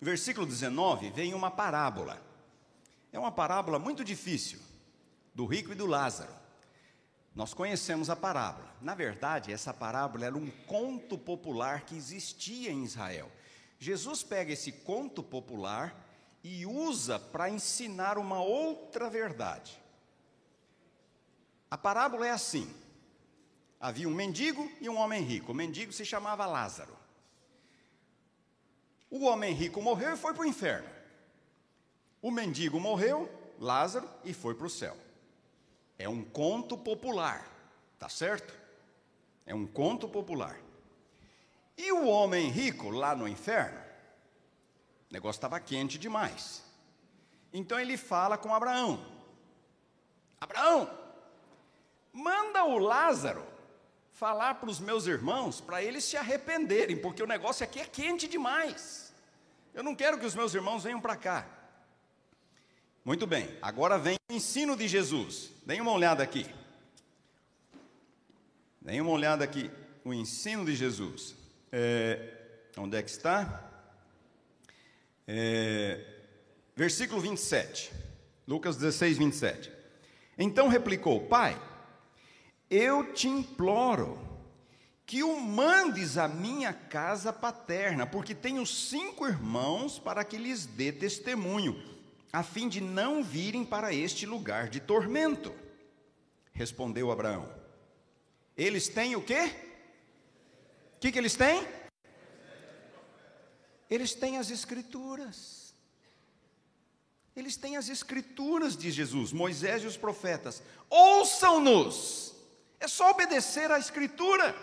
versículo 0.01 0.47
19, 0.47 1.11
vem 1.11 1.35
uma 1.35 1.51
parábola. 1.51 2.23
É 3.13 3.19
uma 3.19 3.33
parábola 3.33 3.81
muito 3.81 4.05
difícil, 4.05 4.70
do 5.35 5.47
rico 5.47 5.73
e 5.73 5.75
do 5.75 5.87
Lázaro. 5.87 6.33
Nós 7.35 7.55
conhecemos 7.55 8.11
a 8.11 8.17
parábola. 8.17 8.75
Na 8.81 8.95
verdade, 8.95 9.53
essa 9.53 9.73
parábola 9.73 10.27
era 10.27 10.37
um 10.37 10.51
conto 10.67 11.17
popular 11.17 11.83
que 11.83 11.97
existia 11.97 12.71
em 12.71 12.85
Israel. 12.85 13.31
Jesus 13.79 14.23
pega 14.23 14.53
esse 14.53 14.73
conto 14.73 15.23
popular 15.23 15.95
e 16.43 16.67
usa 16.67 17.19
para 17.19 17.49
ensinar 17.49 18.19
uma 18.19 18.43
outra 18.43 19.09
verdade. 19.09 19.81
A 21.71 21.79
parábola 21.79 22.27
é 22.27 22.31
assim: 22.31 22.73
Havia 23.81 24.09
um 24.09 24.15
mendigo 24.15 24.71
e 24.81 24.89
um 24.89 24.99
homem 24.99 25.23
rico. 25.23 25.53
O 25.53 25.55
mendigo 25.55 25.93
se 25.93 26.05
chamava 26.05 26.45
Lázaro. 26.45 26.95
O 29.11 29.25
homem 29.25 29.55
rico 29.55 29.81
morreu 29.81 30.15
e 30.15 30.17
foi 30.17 30.35
para 30.35 30.43
o 30.43 30.47
inferno. 30.47 30.89
O 32.21 32.31
mendigo 32.31 32.79
morreu, 32.79 33.29
Lázaro, 33.59 34.09
e 34.25 34.35
foi 34.35 34.55
para 34.55 34.67
o 34.67 34.71
céu. 34.71 34.97
É 36.01 36.09
um 36.09 36.25
conto 36.25 36.79
popular, 36.79 37.47
tá 37.99 38.09
certo? 38.09 38.59
É 39.45 39.55
um 39.55 39.67
conto 39.67 40.09
popular. 40.09 40.59
E 41.77 41.93
o 41.93 42.07
homem 42.09 42.49
rico 42.49 42.89
lá 42.89 43.15
no 43.15 43.29
inferno, 43.29 43.79
o 45.11 45.13
negócio 45.13 45.37
estava 45.37 45.61
quente 45.61 45.99
demais. 45.99 46.65
Então 47.53 47.79
ele 47.79 47.99
fala 47.99 48.39
com 48.39 48.55
Abraão: 48.55 49.05
Abraão, 50.41 50.91
manda 52.11 52.65
o 52.65 52.79
Lázaro 52.79 53.47
falar 54.11 54.55
para 54.55 54.71
os 54.71 54.81
meus 54.81 55.07
irmãos 55.07 55.61
para 55.61 55.83
eles 55.83 56.05
se 56.05 56.17
arrependerem, 56.17 56.97
porque 56.97 57.23
o 57.23 57.27
negócio 57.27 57.63
aqui 57.63 57.79
é 57.79 57.85
quente 57.85 58.27
demais. 58.27 59.13
Eu 59.75 59.83
não 59.83 59.95
quero 59.95 60.19
que 60.19 60.25
os 60.25 60.35
meus 60.35 60.55
irmãos 60.55 60.83
venham 60.83 60.99
para 61.01 61.15
cá. 61.15 61.60
Muito 63.05 63.27
bem, 63.27 63.49
agora 63.63 63.99
vem 63.99 64.17
o 64.31 64.35
ensino 64.35 64.77
de 64.77 64.87
Jesus. 64.87 65.51
Deem 65.65 65.81
uma 65.81 65.93
olhada 65.93 66.23
aqui. 66.23 66.47
Deem 68.81 69.01
uma 69.01 69.11
olhada 69.11 69.43
aqui. 69.43 69.71
O 70.05 70.13
ensino 70.13 70.67
de 70.67 70.77
Jesus. 70.77 71.35
É, 71.73 72.35
onde 72.77 72.99
é 72.99 73.03
que 73.03 73.11
está? 73.11 73.71
É, 75.27 76.05
versículo 76.77 77.21
27. 77.23 77.91
Lucas 78.47 78.77
16, 78.77 79.17
27. 79.17 79.73
Então 80.37 80.69
replicou: 80.69 81.27
Pai, 81.27 81.61
eu 82.71 83.15
te 83.15 83.29
imploro 83.29 84.19
que 85.07 85.23
o 85.23 85.41
mandes 85.41 86.19
à 86.19 86.29
minha 86.29 86.73
casa 86.73 87.33
paterna, 87.33 88.07
porque 88.07 88.35
tenho 88.35 88.65
cinco 88.67 89.27
irmãos 89.27 89.99
para 89.99 90.23
que 90.23 90.37
lhes 90.37 90.67
dê 90.67 90.93
testemunho, 90.93 91.90
a 92.33 92.43
fim 92.43 92.69
de 92.69 92.81
não 92.81 93.23
virem 93.23 93.65
para 93.65 93.93
este 93.93 94.27
lugar 94.27 94.69
de 94.69 94.81
tormento. 94.81 95.55
Respondeu 96.53 97.11
Abraão. 97.11 97.49
Eles 98.57 98.89
têm 98.89 99.17
o 99.17 99.23
quê? 99.23 99.51
O 100.97 101.01
que, 101.01 101.11
que 101.11 101.19
eles 101.19 101.35
têm? 101.35 101.67
Eles 103.89 104.15
têm 104.15 104.39
as 104.39 104.51
escrituras. 104.51 105.75
Eles 107.35 107.57
têm 107.57 107.77
as 107.77 107.89
escrituras, 107.89 108.77
diz 108.77 108.95
Jesus, 108.95 109.33
Moisés 109.33 109.83
e 109.83 109.87
os 109.87 109.97
profetas. 109.97 110.63
Ouçam-nos. 110.89 112.35
É 112.79 112.87
só 112.87 113.11
obedecer 113.11 113.71
à 113.71 113.79
escritura. 113.79 114.57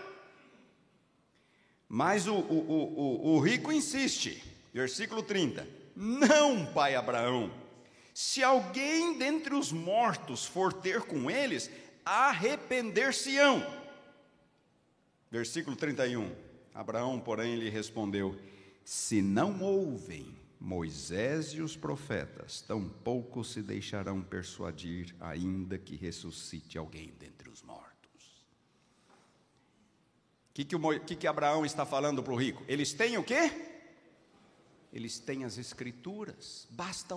Mas 1.89 2.27
o, 2.27 2.35
o, 2.35 2.37
o, 2.37 3.35
o, 3.35 3.39
rico 3.39 3.71
insiste, 3.71 4.43
versículo 4.73 5.23
30. 5.23 5.67
Não, 5.99 6.63
pai 6.63 6.93
Abraão, 6.93 7.51
se 8.13 8.43
alguém 8.43 9.17
dentre 9.17 9.55
os 9.55 9.71
mortos 9.71 10.45
for 10.45 10.71
ter 10.71 11.01
com 11.01 11.31
eles, 11.31 11.71
arrepender-se-ão. 12.05 13.65
Versículo 15.31 15.75
31. 15.75 16.31
Abraão, 16.71 17.19
porém, 17.19 17.55
lhe 17.55 17.67
respondeu: 17.67 18.39
Se 18.85 19.23
não 19.23 19.59
ouvem 19.59 20.37
Moisés 20.59 21.47
e 21.53 21.63
os 21.63 21.75
profetas, 21.75 22.61
tampouco 22.61 23.43
se 23.43 23.63
deixarão 23.63 24.21
persuadir, 24.21 25.15
ainda 25.19 25.79
que 25.79 25.95
ressuscite 25.95 26.77
alguém 26.77 27.11
dentre 27.19 27.49
os 27.49 27.63
mortos. 27.63 28.45
O 30.51 30.53
que, 30.53 30.63
que, 30.63 30.99
que, 30.99 31.15
que 31.15 31.27
Abraão 31.27 31.65
está 31.65 31.87
falando 31.87 32.21
para 32.21 32.33
o 32.33 32.37
rico? 32.37 32.63
Eles 32.67 32.93
têm 32.93 33.17
o 33.17 33.23
quê? 33.23 33.76
Eles 34.91 35.19
têm 35.19 35.43
as 35.43 35.57
escrituras, 35.57 36.67
basta 36.71 37.15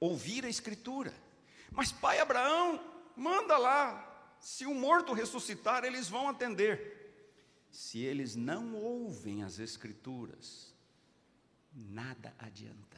ouvir 0.00 0.44
a 0.44 0.48
escritura. 0.48 1.14
Mas, 1.70 1.92
pai 1.92 2.18
Abraão, 2.18 2.80
manda 3.16 3.56
lá, 3.56 4.36
se 4.40 4.66
o 4.66 4.74
morto 4.74 5.12
ressuscitar, 5.12 5.84
eles 5.84 6.08
vão 6.08 6.28
atender. 6.28 6.94
Se 7.70 7.98
eles 7.98 8.34
não 8.34 8.74
ouvem 8.74 9.42
as 9.42 9.58
escrituras, 9.58 10.74
nada 11.72 12.34
adianta. 12.38 12.96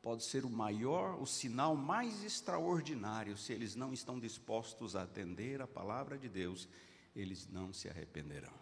Pode 0.00 0.22
ser 0.22 0.44
o 0.44 0.50
maior, 0.50 1.20
o 1.20 1.26
sinal 1.26 1.74
mais 1.74 2.22
extraordinário, 2.22 3.38
se 3.38 3.52
eles 3.52 3.74
não 3.74 3.92
estão 3.92 4.20
dispostos 4.20 4.94
a 4.94 5.02
atender 5.02 5.62
a 5.62 5.66
palavra 5.66 6.18
de 6.18 6.28
Deus, 6.28 6.68
eles 7.16 7.48
não 7.48 7.72
se 7.72 7.88
arrependerão. 7.88 8.52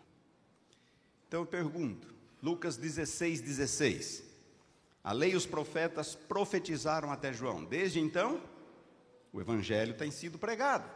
Então 1.26 1.40
eu 1.40 1.46
pergunto, 1.46 2.14
Lucas 2.42 2.76
16, 2.76 3.40
16. 3.40 4.24
A 5.04 5.12
lei 5.12 5.30
e 5.32 5.36
os 5.36 5.46
profetas 5.46 6.16
profetizaram 6.16 7.12
até 7.12 7.32
João. 7.32 7.64
Desde 7.64 8.00
então, 8.00 8.42
o 9.32 9.40
evangelho 9.40 9.94
tem 9.94 10.10
sido 10.10 10.38
pregado. 10.38 10.90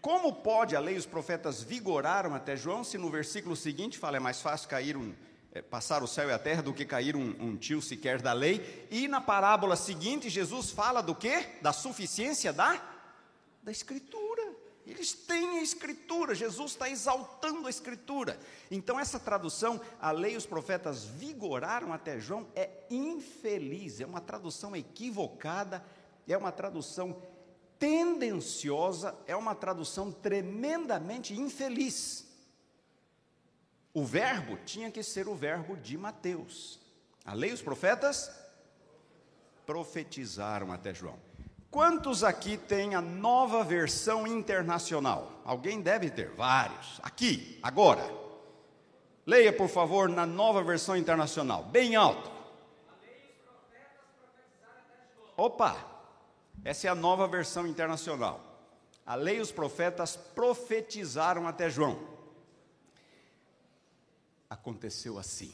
Como 0.00 0.32
pode 0.34 0.74
a 0.74 0.80
lei 0.80 0.96
e 0.96 0.98
os 0.98 1.06
profetas 1.06 1.62
vigoraram 1.62 2.34
até 2.34 2.56
João, 2.56 2.82
se 2.82 2.98
no 2.98 3.08
versículo 3.10 3.54
seguinte 3.54 3.96
fala 3.96 4.16
é 4.16 4.20
mais 4.20 4.42
fácil 4.42 4.68
cair 4.68 4.96
um, 4.96 5.14
é, 5.52 5.62
passar 5.62 6.02
o 6.02 6.08
céu 6.08 6.28
e 6.28 6.32
a 6.32 6.38
terra 6.38 6.62
do 6.62 6.74
que 6.74 6.84
cair 6.84 7.14
um, 7.14 7.34
um 7.40 7.56
tio 7.56 7.80
sequer 7.80 8.20
da 8.20 8.32
lei. 8.32 8.86
E 8.90 9.06
na 9.06 9.20
parábola 9.20 9.76
seguinte, 9.76 10.28
Jesus 10.28 10.70
fala 10.70 11.00
do 11.00 11.14
quê? 11.14 11.46
Da 11.62 11.72
suficiência 11.72 12.52
da, 12.52 12.82
da 13.62 13.70
Escritura. 13.70 14.23
Eles 14.86 15.12
têm 15.12 15.58
a 15.58 15.62
Escritura, 15.62 16.34
Jesus 16.34 16.72
está 16.72 16.90
exaltando 16.90 17.66
a 17.66 17.70
Escritura. 17.70 18.38
Então, 18.70 19.00
essa 19.00 19.18
tradução, 19.18 19.80
a 20.00 20.10
lei 20.10 20.34
e 20.34 20.36
os 20.36 20.44
profetas 20.44 21.04
vigoraram 21.04 21.92
até 21.92 22.18
João, 22.18 22.46
é 22.54 22.84
infeliz, 22.90 24.00
é 24.00 24.06
uma 24.06 24.20
tradução 24.20 24.76
equivocada, 24.76 25.84
é 26.28 26.36
uma 26.36 26.52
tradução 26.52 27.22
tendenciosa, 27.78 29.16
é 29.26 29.34
uma 29.34 29.54
tradução 29.54 30.12
tremendamente 30.12 31.32
infeliz. 31.32 32.26
O 33.92 34.04
verbo 34.04 34.58
tinha 34.66 34.90
que 34.90 35.02
ser 35.02 35.28
o 35.28 35.34
verbo 35.34 35.76
de 35.76 35.96
Mateus. 35.96 36.80
A 37.24 37.32
lei 37.32 37.50
e 37.50 37.54
os 37.54 37.62
profetas 37.62 38.30
profetizaram 39.64 40.72
até 40.72 40.92
João. 40.92 41.18
Quantos 41.74 42.22
aqui 42.22 42.56
têm 42.56 42.94
a 42.94 43.00
nova 43.00 43.64
versão 43.64 44.28
internacional? 44.28 45.42
Alguém 45.44 45.80
deve 45.80 46.08
ter, 46.08 46.30
vários. 46.30 47.00
Aqui, 47.02 47.58
agora. 47.60 48.08
Leia, 49.26 49.52
por 49.52 49.68
favor, 49.68 50.08
na 50.08 50.24
nova 50.24 50.62
versão 50.62 50.96
internacional, 50.96 51.64
bem 51.64 51.96
alto. 51.96 52.30
Opa! 55.36 55.76
Essa 56.64 56.86
é 56.86 56.90
a 56.90 56.94
nova 56.94 57.26
versão 57.26 57.66
internacional. 57.66 58.40
A 59.04 59.16
lei 59.16 59.38
e 59.38 59.40
os 59.40 59.50
profetas 59.50 60.14
profetizaram 60.14 61.48
até 61.48 61.68
João 61.68 62.14
aconteceu 64.48 65.18
assim. 65.18 65.52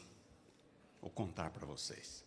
Vou 1.00 1.11
contar 1.11 1.48
para 1.48 1.64
vocês. 1.64 2.22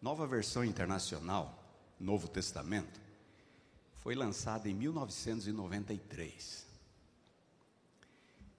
Nova 0.00 0.28
versão 0.28 0.64
internacional, 0.64 1.61
Novo 2.02 2.28
Testamento, 2.28 3.00
foi 3.94 4.14
lançada 4.14 4.68
em 4.68 4.74
1993. 4.74 6.66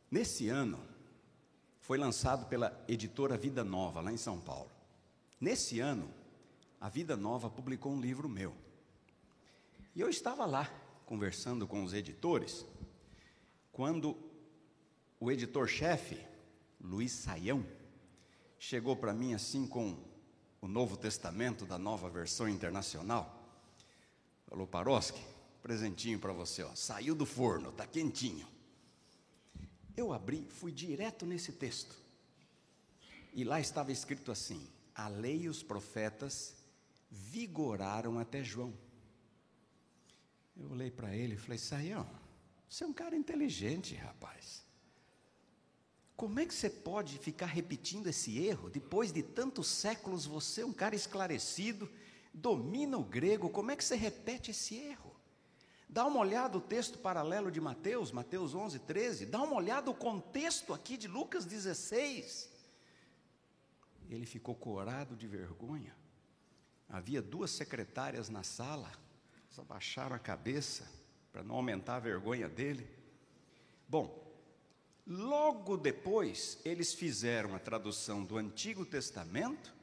Nesse 0.10 0.50
ano, 0.50 0.80
foi 1.82 1.98
lançado 1.98 2.48
pela 2.48 2.84
editora 2.88 3.38
Vida 3.38 3.64
Nova, 3.64 4.02
lá 4.02 4.12
em 4.12 4.18
São 4.18 4.40
Paulo. 4.40 4.72
Nesse 5.40 5.80
ano, 5.80 6.10
a 6.80 6.88
Vida 6.88 7.18
Nova 7.18 7.50
publicou 7.50 7.92
um 7.92 8.00
livro 8.00 8.30
meu. 8.30 8.56
E 9.94 10.02
eu 10.02 10.10
estava 10.10 10.46
lá, 10.46 10.72
conversando 11.06 11.68
com 11.68 11.84
os 11.84 11.94
editores, 11.94 12.66
quando 13.72 14.18
o 15.20 15.30
editor-chefe 15.30 16.18
Luiz 16.80 17.12
Saião, 17.12 17.66
chegou 18.60 18.96
para 18.96 19.14
mim 19.14 19.34
assim 19.34 19.66
com 19.66 19.98
o 20.64 20.68
Novo 20.70 20.96
Testamento 20.96 21.66
da 21.66 21.78
nova 21.78 22.10
versão 22.10 22.48
internacional. 22.48 23.38
Falou, 24.48 24.66
Paroski, 24.66 25.22
presentinho 25.62 26.18
para 26.18 26.32
você, 26.32 26.64
ó. 26.64 26.74
Saiu 26.74 27.14
do 27.14 27.26
forno, 27.26 27.70
está 27.70 27.86
quentinho. 27.86 28.48
Eu 29.98 30.14
abri, 30.14 30.48
fui 30.50 30.72
direto 30.72 31.26
nesse 31.26 31.52
texto. 31.52 31.94
E 33.34 33.44
lá 33.44 33.60
estava 33.60 33.92
escrito 33.92 34.32
assim: 34.32 34.66
a 34.96 35.10
lei 35.10 35.42
e 35.42 35.50
os 35.50 35.62
profetas 35.62 36.56
vigoraram 37.12 38.18
até 38.18 38.42
João. 38.42 38.74
Eu 40.56 40.72
olhei 40.72 40.90
para 40.90 41.14
ele 41.14 41.34
e 41.34 41.38
falei: 41.38 41.58
Saião, 41.58 42.10
você 42.70 42.86
é 42.86 42.88
um 42.88 42.94
cara 42.94 43.18
inteligente, 43.18 43.96
rapaz. 43.96 44.64
Como 46.16 46.40
é 46.40 46.46
que 46.46 46.54
você 46.54 46.70
pode 46.70 47.18
ficar 47.18 47.48
repetindo 47.48 48.08
esse 48.08 48.38
erro? 48.38 48.70
Depois 48.70 49.12
de 49.12 49.24
tantos 49.24 49.68
séculos, 49.68 50.26
você 50.26 50.62
é 50.62 50.66
um 50.66 50.74
cara 50.74 50.96
esclarecido, 50.96 51.90
domina 52.34 52.98
o 52.98 53.04
grego, 53.04 53.50
como 53.50 53.72
é 53.72 53.76
que 53.76 53.84
você 53.84 53.96
repete 53.96 54.52
esse 54.52 54.76
erro? 54.76 55.14
Dá 55.90 56.06
uma 56.06 56.20
olhada 56.20 56.56
no 56.56 56.62
texto 56.62 56.98
paralelo 56.98 57.52
de 57.52 57.62
Mateus, 57.62 58.12
Mateus 58.12 58.56
11, 58.56 58.80
13. 58.80 59.28
Dá 59.28 59.42
uma 59.44 59.56
olhada 59.56 59.88
no 59.88 59.94
contexto 59.94 60.74
aqui 60.74 60.98
de 60.98 61.08
Lucas 61.08 61.46
16. 61.46 62.50
Ele 64.10 64.26
ficou 64.26 64.56
corado 64.56 65.16
de 65.16 65.28
vergonha. 65.28 65.96
Havia 66.90 67.22
duas 67.22 67.52
secretárias 67.52 68.28
na 68.30 68.42
sala, 68.42 68.92
elas 69.46 69.60
abaixaram 69.60 70.16
a 70.16 70.20
cabeça 70.20 70.88
para 71.32 71.44
não 71.44 71.56
aumentar 71.56 71.98
a 71.98 72.00
vergonha 72.00 72.50
dele. 72.50 72.88
Bom, 73.88 74.23
Logo 75.06 75.76
depois, 75.76 76.58
eles 76.64 76.94
fizeram 76.94 77.54
a 77.56 77.60
tradução 77.60 78.24
do 78.24 78.38
Antigo 78.38 78.86
Testamento 78.86 79.74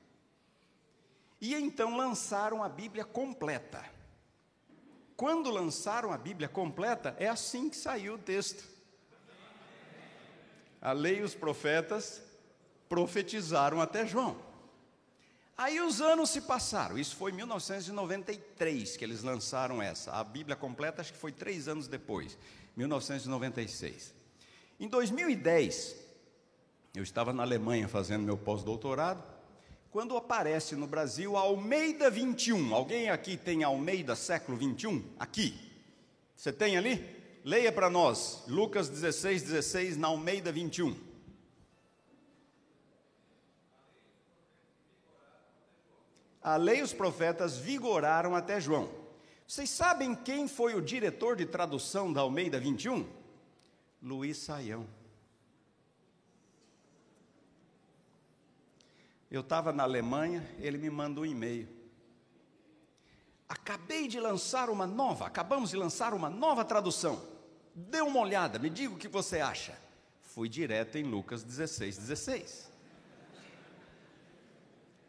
e 1.40 1.54
então 1.54 1.96
lançaram 1.96 2.62
a 2.62 2.68
Bíblia 2.68 3.04
completa. 3.04 3.84
Quando 5.16 5.50
lançaram 5.50 6.12
a 6.12 6.16
Bíblia 6.16 6.48
completa, 6.48 7.14
é 7.18 7.28
assim 7.28 7.68
que 7.68 7.76
saiu 7.76 8.14
o 8.14 8.18
texto. 8.18 8.66
A 10.80 10.92
lei 10.92 11.18
e 11.18 11.22
os 11.22 11.34
profetas 11.34 12.22
profetizaram 12.88 13.80
até 13.80 14.06
João. 14.06 14.48
Aí 15.56 15.78
os 15.78 16.00
anos 16.00 16.30
se 16.30 16.40
passaram, 16.40 16.98
isso 16.98 17.14
foi 17.14 17.32
em 17.32 17.34
1993 17.34 18.96
que 18.96 19.04
eles 19.04 19.22
lançaram 19.22 19.82
essa. 19.82 20.12
A 20.12 20.24
Bíblia 20.24 20.56
completa, 20.56 21.02
acho 21.02 21.12
que 21.12 21.18
foi 21.18 21.32
três 21.32 21.68
anos 21.68 21.86
depois, 21.86 22.38
1996. 22.74 24.19
Em 24.80 24.88
2010, 24.88 25.94
eu 26.94 27.02
estava 27.02 27.34
na 27.34 27.42
Alemanha 27.42 27.86
fazendo 27.86 28.24
meu 28.24 28.38
pós-doutorado, 28.38 29.22
quando 29.90 30.16
aparece 30.16 30.74
no 30.74 30.86
Brasil 30.86 31.36
Almeida 31.36 32.10
21. 32.10 32.74
Alguém 32.74 33.10
aqui 33.10 33.36
tem 33.36 33.62
Almeida 33.62 34.16
século 34.16 34.56
21? 34.56 35.04
Aqui. 35.18 35.54
Você 36.34 36.50
tem 36.50 36.78
ali? 36.78 37.06
Leia 37.44 37.70
para 37.70 37.90
nós, 37.90 38.42
Lucas 38.48 38.88
16, 38.88 39.42
16, 39.42 39.96
na 39.98 40.08
Almeida 40.08 40.50
21. 40.50 40.96
A 46.42 46.56
lei 46.56 46.78
e 46.78 46.82
os 46.82 46.94
profetas 46.94 47.58
vigoraram 47.58 48.34
até 48.34 48.58
João. 48.58 48.88
Vocês 49.46 49.68
sabem 49.68 50.14
quem 50.14 50.48
foi 50.48 50.74
o 50.74 50.80
diretor 50.80 51.36
de 51.36 51.44
tradução 51.44 52.10
da 52.10 52.22
Almeida 52.22 52.58
21? 52.58 53.19
Luiz 54.02 54.38
Saião. 54.38 54.86
Eu 59.30 59.42
estava 59.42 59.72
na 59.72 59.82
Alemanha, 59.82 60.48
ele 60.58 60.78
me 60.78 60.90
mandou 60.90 61.22
um 61.22 61.26
e-mail. 61.26 61.68
Acabei 63.48 64.08
de 64.08 64.18
lançar 64.18 64.70
uma 64.70 64.86
nova, 64.86 65.26
acabamos 65.26 65.70
de 65.70 65.76
lançar 65.76 66.14
uma 66.14 66.30
nova 66.30 66.64
tradução. 66.64 67.22
Dê 67.74 68.00
uma 68.00 68.20
olhada, 68.20 68.58
me 68.58 68.70
diga 68.70 68.94
o 68.94 68.98
que 68.98 69.06
você 69.06 69.40
acha. 69.40 69.78
Fui 70.22 70.48
direto 70.48 70.96
em 70.96 71.04
Lucas 71.04 71.42
16, 71.42 71.98
16. 71.98 72.70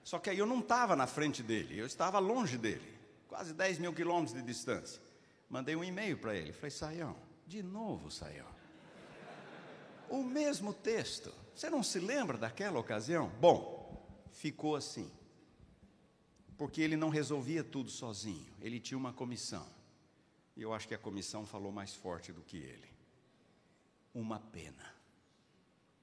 Só 0.04 0.20
que 0.20 0.30
aí 0.30 0.38
eu 0.38 0.46
não 0.46 0.60
estava 0.60 0.96
na 0.96 1.08
frente 1.08 1.42
dele, 1.42 1.80
eu 1.80 1.86
estava 1.86 2.20
longe 2.20 2.58
dele, 2.58 3.00
quase 3.28 3.54
10 3.54 3.80
mil 3.80 3.94
quilômetros 3.94 4.36
de 4.36 4.42
distância. 4.46 5.02
Mandei 5.50 5.76
um 5.76 5.84
e-mail 5.84 6.18
para 6.18 6.36
ele, 6.36 6.52
falei, 6.52 6.72
Saião, 6.72 7.16
de 7.48 7.64
novo, 7.64 8.12
Saião 8.12 8.61
o 10.12 10.24
mesmo 10.24 10.74
texto. 10.74 11.34
Você 11.56 11.70
não 11.70 11.82
se 11.82 12.00
lembra 12.00 12.38
daquela 12.38 12.80
ocasião? 12.80 13.30
Bom, 13.40 14.06
ficou 14.32 14.76
assim. 14.76 15.12
Porque 16.58 16.82
ele 16.82 16.96
não 16.96 17.10
resolvia 17.10 17.64
tudo 17.64 17.90
sozinho, 17.90 18.54
ele 18.62 18.80
tinha 18.80 18.98
uma 18.98 19.14
comissão. 19.14 19.66
E 20.56 20.62
eu 20.62 20.74
acho 20.74 20.88
que 20.88 20.94
a 20.94 21.00
comissão 21.00 21.46
falou 21.46 21.72
mais 21.72 21.94
forte 21.94 22.32
do 22.32 22.42
que 22.42 22.58
ele. 22.58 22.90
Uma 24.14 24.40
pena. 24.40 24.94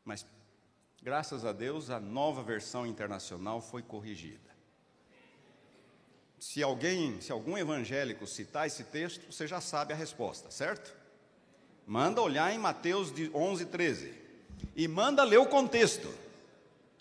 Mas, 0.05 0.27
graças 1.03 1.45
a 1.45 1.53
Deus, 1.53 1.91
a 1.91 2.01
nova 2.01 2.43
versão 2.43 2.87
internacional 2.87 3.61
foi 3.61 3.83
corrigida. 3.83 4.49
Se 6.41 6.63
alguém, 6.63 7.21
se 7.21 7.31
algum 7.31 7.59
evangélico 7.59 8.27
citar 8.27 8.67
esse 8.67 8.85
texto, 8.85 9.31
você 9.31 9.47
já 9.47 9.61
sabe 9.61 9.93
a 9.93 9.97
resposta, 9.97 10.51
certo? 10.51 10.98
Manda 11.89 12.21
olhar 12.21 12.55
em 12.55 12.59
Mateus 12.59 13.11
11, 13.35 13.65
13. 13.65 14.13
E 14.77 14.87
manda 14.87 15.25
ler 15.25 15.39
o 15.39 15.47
contexto. 15.47 16.07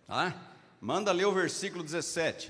Tá? 0.08 0.34
Manda 0.80 1.12
ler 1.12 1.26
o 1.26 1.34
versículo 1.34 1.84
17. 1.84 2.50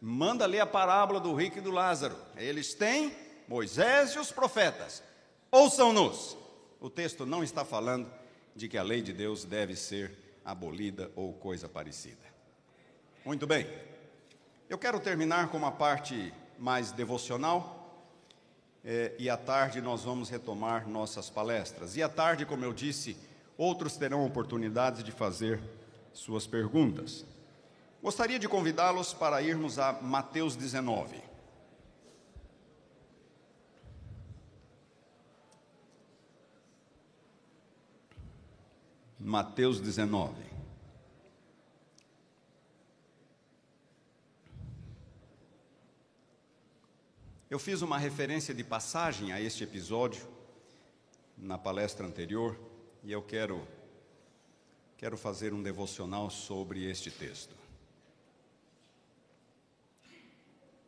Manda 0.00 0.46
ler 0.46 0.60
a 0.60 0.66
parábola 0.66 1.20
do 1.20 1.34
rico 1.34 1.58
e 1.58 1.60
do 1.60 1.70
Lázaro. 1.70 2.16
Eles 2.38 2.72
têm 2.72 3.14
Moisés 3.46 4.12
e 4.12 4.18
os 4.18 4.32
profetas. 4.32 5.02
Ouçam-nos. 5.50 6.38
O 6.80 6.88
texto 6.88 7.26
não 7.26 7.44
está 7.44 7.66
falando 7.66 8.10
de 8.56 8.66
que 8.66 8.78
a 8.78 8.82
lei 8.82 9.02
de 9.02 9.12
Deus 9.12 9.44
deve 9.44 9.76
ser 9.76 10.40
abolida 10.42 11.12
ou 11.14 11.34
coisa 11.34 11.68
parecida. 11.68 12.24
Muito 13.26 13.46
bem. 13.46 13.68
Eu 14.70 14.78
quero 14.78 14.98
terminar 14.98 15.50
com 15.50 15.58
uma 15.58 15.72
parte 15.72 16.32
mais 16.58 16.92
devocional 16.92 17.83
é, 18.84 19.14
e 19.18 19.30
à 19.30 19.36
tarde 19.36 19.80
nós 19.80 20.02
vamos 20.02 20.28
retomar 20.28 20.86
nossas 20.88 21.30
palestras. 21.30 21.96
E 21.96 22.02
à 22.02 22.08
tarde, 22.08 22.44
como 22.44 22.64
eu 22.64 22.72
disse, 22.72 23.16
outros 23.56 23.96
terão 23.96 24.26
oportunidade 24.26 25.02
de 25.02 25.10
fazer 25.10 25.60
suas 26.12 26.46
perguntas. 26.46 27.24
Gostaria 28.02 28.38
de 28.38 28.46
convidá-los 28.46 29.14
para 29.14 29.40
irmos 29.40 29.78
a 29.78 29.92
Mateus 29.92 30.54
19. 30.54 31.22
Mateus 39.18 39.80
19. 39.80 40.53
Eu 47.54 47.58
fiz 47.60 47.82
uma 47.82 47.96
referência 47.96 48.52
de 48.52 48.64
passagem 48.64 49.30
a 49.30 49.40
este 49.40 49.62
episódio 49.62 50.26
na 51.38 51.56
palestra 51.56 52.04
anterior 52.04 52.58
e 53.04 53.12
eu 53.12 53.22
quero 53.22 53.64
quero 54.98 55.16
fazer 55.16 55.54
um 55.54 55.62
devocional 55.62 56.30
sobre 56.30 56.82
este 56.82 57.12
texto. 57.12 57.54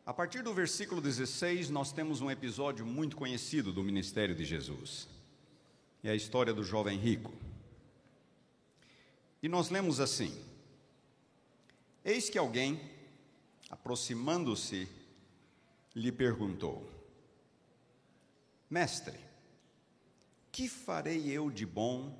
A 0.05 0.13
partir 0.13 0.41
do 0.41 0.53
versículo 0.53 0.99
16, 0.99 1.69
nós 1.69 1.93
temos 1.93 2.19
um 2.19 2.29
episódio 2.29 2.85
muito 2.85 3.15
conhecido 3.15 3.71
do 3.71 3.81
ministério 3.81 4.35
de 4.35 4.43
Jesus. 4.43 5.07
É 6.03 6.09
a 6.09 6.15
história 6.15 6.53
do 6.53 6.65
jovem 6.65 6.99
rico. 6.99 7.31
E 9.41 9.47
nós 9.47 9.69
lemos 9.69 10.01
assim: 10.01 10.37
Eis 12.03 12.29
que 12.29 12.37
alguém, 12.37 12.77
aproximando-se 13.69 14.96
lhe 15.97 16.11
perguntou: 16.11 16.87
Mestre, 18.69 19.19
que 20.51 20.69
farei 20.69 21.27
eu 21.31 21.49
de 21.49 21.65
bom 21.65 22.15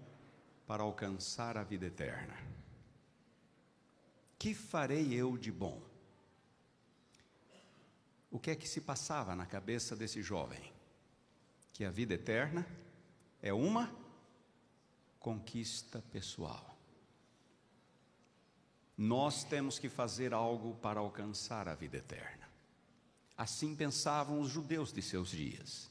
para 0.65 0.81
alcançar 0.81 1.57
a 1.57 1.63
vida 1.63 1.85
eterna? 1.85 2.35
Que 4.39 4.55
farei 4.55 5.13
eu 5.13 5.37
de 5.37 5.51
bom? 5.51 5.81
O 8.31 8.39
que 8.39 8.49
é 8.51 8.55
que 8.55 8.67
se 8.67 8.81
passava 8.81 9.35
na 9.35 9.45
cabeça 9.45 9.95
desse 9.95 10.21
jovem? 10.23 10.73
Que 11.71 11.85
a 11.85 11.91
vida 11.91 12.15
eterna 12.15 12.65
é 13.41 13.53
uma 13.53 13.95
conquista 15.19 16.03
pessoal. 16.11 16.75
Nós 18.97 19.43
temos 19.43 19.77
que 19.77 19.87
fazer 19.87 20.33
algo 20.33 20.75
para 20.77 20.99
alcançar 20.99 21.67
a 21.67 21.75
vida 21.75 21.97
eterna. 21.97 22.46
Assim 23.37 23.75
pensavam 23.75 24.41
os 24.41 24.49
judeus 24.49 24.91
de 24.91 25.01
seus 25.01 25.29
dias, 25.29 25.89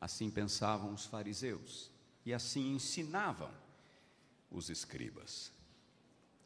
assim 0.00 0.30
pensavam 0.30 0.92
os 0.92 1.06
fariseus, 1.06 1.90
e 2.24 2.34
assim 2.34 2.74
ensinavam 2.74 3.50
os 4.50 4.68
escribas. 4.68 5.50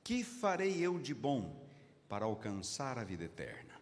Que 0.04 0.22
farei 0.22 0.80
eu 0.80 0.98
de 0.98 1.12
bom 1.12 1.68
para 2.08 2.24
alcançar 2.24 2.98
a 2.98 3.04
vida 3.04 3.24
eterna? 3.24 3.74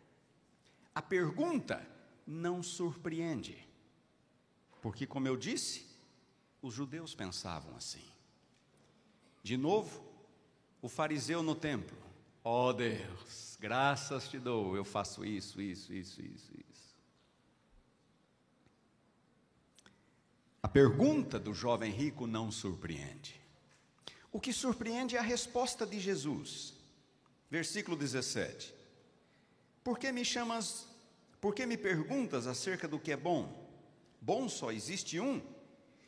A 0.94 1.02
pergunta 1.02 1.86
não 2.26 2.62
surpreende, 2.62 3.66
porque, 4.82 5.06
como 5.06 5.28
eu 5.28 5.36
disse, 5.36 5.86
os 6.60 6.74
judeus 6.74 7.14
pensavam 7.14 7.76
assim. 7.76 8.04
De 9.42 9.56
novo, 9.56 10.04
o 10.82 10.88
fariseu 10.88 11.42
no 11.42 11.54
templo, 11.54 11.96
ó 12.42 12.68
oh 12.68 12.72
Deus, 12.72 13.47
graças 13.58 14.28
te 14.28 14.38
dou, 14.38 14.76
eu 14.76 14.84
faço 14.84 15.24
isso, 15.24 15.60
isso, 15.60 15.92
isso, 15.92 16.22
isso, 16.22 16.52
isso. 16.52 16.88
A 20.62 20.68
pergunta 20.68 21.38
do 21.38 21.54
jovem 21.54 21.90
rico 21.90 22.26
não 22.26 22.50
surpreende. 22.50 23.40
O 24.30 24.40
que 24.40 24.52
surpreende 24.52 25.16
é 25.16 25.18
a 25.18 25.22
resposta 25.22 25.86
de 25.86 25.98
Jesus. 25.98 26.74
Versículo 27.50 27.96
17. 27.96 28.74
Por 29.82 29.98
que 29.98 30.12
me 30.12 30.24
chamas, 30.24 30.86
por 31.40 31.54
que 31.54 31.64
me 31.64 31.76
perguntas 31.76 32.46
acerca 32.46 32.86
do 32.86 32.98
que 32.98 33.12
é 33.12 33.16
bom? 33.16 33.66
Bom 34.20 34.48
só 34.48 34.70
existe 34.70 35.18
um. 35.18 35.40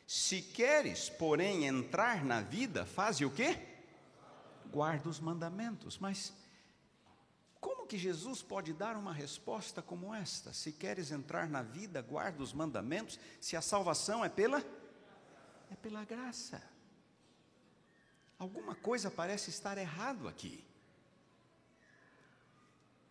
Se 0.05 0.41
queres, 0.41 1.09
porém, 1.09 1.65
entrar 1.65 2.23
na 2.23 2.41
vida, 2.41 2.85
faze 2.85 3.25
o 3.25 3.31
quê? 3.31 3.57
Guarda 4.69 5.09
os 5.09 5.19
mandamentos. 5.19 5.97
Mas 5.97 6.33
que 7.91 7.97
Jesus 7.97 8.41
pode 8.41 8.71
dar 8.71 8.95
uma 8.95 9.11
resposta 9.11 9.81
como 9.81 10.15
esta? 10.15 10.53
Se 10.53 10.71
queres 10.71 11.11
entrar 11.11 11.49
na 11.49 11.61
vida, 11.61 12.01
guarda 12.01 12.41
os 12.41 12.53
mandamentos, 12.53 13.19
se 13.41 13.57
a 13.57 13.61
salvação 13.61 14.23
é 14.23 14.29
pela 14.29 14.63
é 15.69 15.75
pela 15.75 16.05
graça. 16.05 16.63
alguma 18.39 18.75
coisa 18.75 19.11
parece 19.11 19.49
estar 19.49 19.77
errado 19.77 20.25
aqui. 20.29 20.63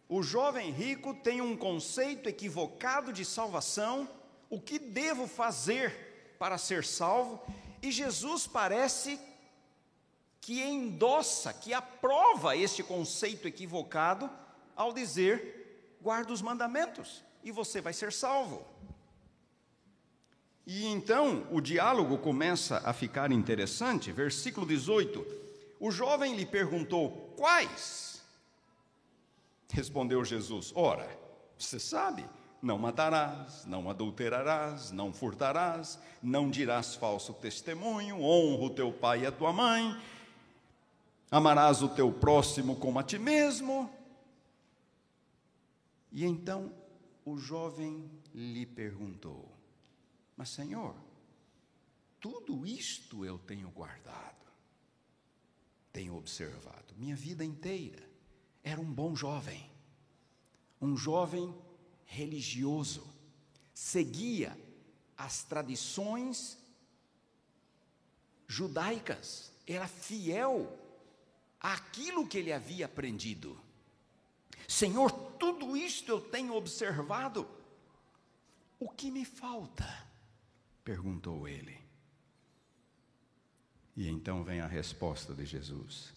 O 0.08 0.22
jovem 0.22 0.70
rico 0.70 1.12
tem 1.12 1.42
um 1.42 1.54
conceito 1.54 2.26
equivocado 2.26 3.12
de 3.12 3.22
salvação, 3.22 4.08
o 4.48 4.58
que 4.58 4.78
devo 4.78 5.26
fazer 5.26 6.34
para 6.38 6.56
ser 6.56 6.86
salvo, 6.86 7.38
e 7.82 7.92
Jesus 7.92 8.46
parece 8.46 9.20
que 10.40 10.62
endossa, 10.62 11.52
que 11.52 11.74
aprova 11.74 12.56
este 12.56 12.82
conceito 12.82 13.46
equivocado 13.46 14.40
ao 14.80 14.94
dizer: 14.94 15.98
guarda 16.00 16.32
os 16.32 16.40
mandamentos 16.40 17.22
e 17.44 17.52
você 17.52 17.82
vai 17.82 17.92
ser 17.92 18.10
salvo. 18.10 18.66
E 20.66 20.86
então 20.86 21.46
o 21.50 21.60
diálogo 21.60 22.16
começa 22.16 22.80
a 22.84 22.92
ficar 22.94 23.30
interessante. 23.30 24.10
Versículo 24.10 24.66
18: 24.66 25.26
O 25.78 25.90
jovem 25.90 26.34
lhe 26.34 26.46
perguntou: 26.46 27.34
Quais? 27.36 28.22
Respondeu 29.70 30.24
Jesus: 30.24 30.72
Ora, 30.74 31.08
você 31.58 31.78
sabe, 31.78 32.24
não 32.62 32.78
matarás, 32.78 33.66
não 33.66 33.90
adulterarás, 33.90 34.90
não 34.90 35.12
furtarás, 35.12 35.98
não 36.22 36.48
dirás 36.48 36.94
falso 36.94 37.34
testemunho, 37.34 38.22
honra 38.22 38.64
o 38.64 38.70
teu 38.70 38.90
pai 38.90 39.24
e 39.24 39.26
a 39.26 39.32
tua 39.32 39.52
mãe, 39.52 39.94
amarás 41.30 41.82
o 41.82 41.88
teu 41.90 42.10
próximo 42.10 42.76
como 42.76 42.98
a 42.98 43.02
ti 43.02 43.18
mesmo. 43.18 43.99
E 46.12 46.24
então 46.24 46.74
o 47.24 47.38
jovem 47.38 48.10
lhe 48.34 48.66
perguntou: 48.66 49.50
Mas, 50.36 50.50
Senhor, 50.50 50.94
tudo 52.20 52.66
isto 52.66 53.24
eu 53.24 53.38
tenho 53.38 53.70
guardado, 53.70 54.46
tenho 55.92 56.16
observado, 56.16 56.94
minha 56.96 57.16
vida 57.16 57.44
inteira. 57.44 58.08
Era 58.62 58.80
um 58.80 58.92
bom 58.92 59.16
jovem, 59.16 59.70
um 60.80 60.96
jovem 60.96 61.54
religioso, 62.04 63.06
seguia 63.72 64.58
as 65.16 65.42
tradições 65.44 66.58
judaicas, 68.46 69.52
era 69.66 69.86
fiel 69.86 70.76
àquilo 71.60 72.26
que 72.26 72.36
ele 72.36 72.52
havia 72.52 72.86
aprendido. 72.86 73.58
Senhor, 74.70 75.10
tudo 75.36 75.76
isto 75.76 76.12
eu 76.12 76.20
tenho 76.20 76.54
observado. 76.54 77.44
O 78.78 78.88
que 78.88 79.10
me 79.10 79.24
falta? 79.24 79.84
perguntou 80.84 81.48
ele. 81.48 81.76
E 83.96 84.08
então 84.08 84.44
vem 84.44 84.60
a 84.60 84.68
resposta 84.68 85.34
de 85.34 85.44
Jesus: 85.44 86.14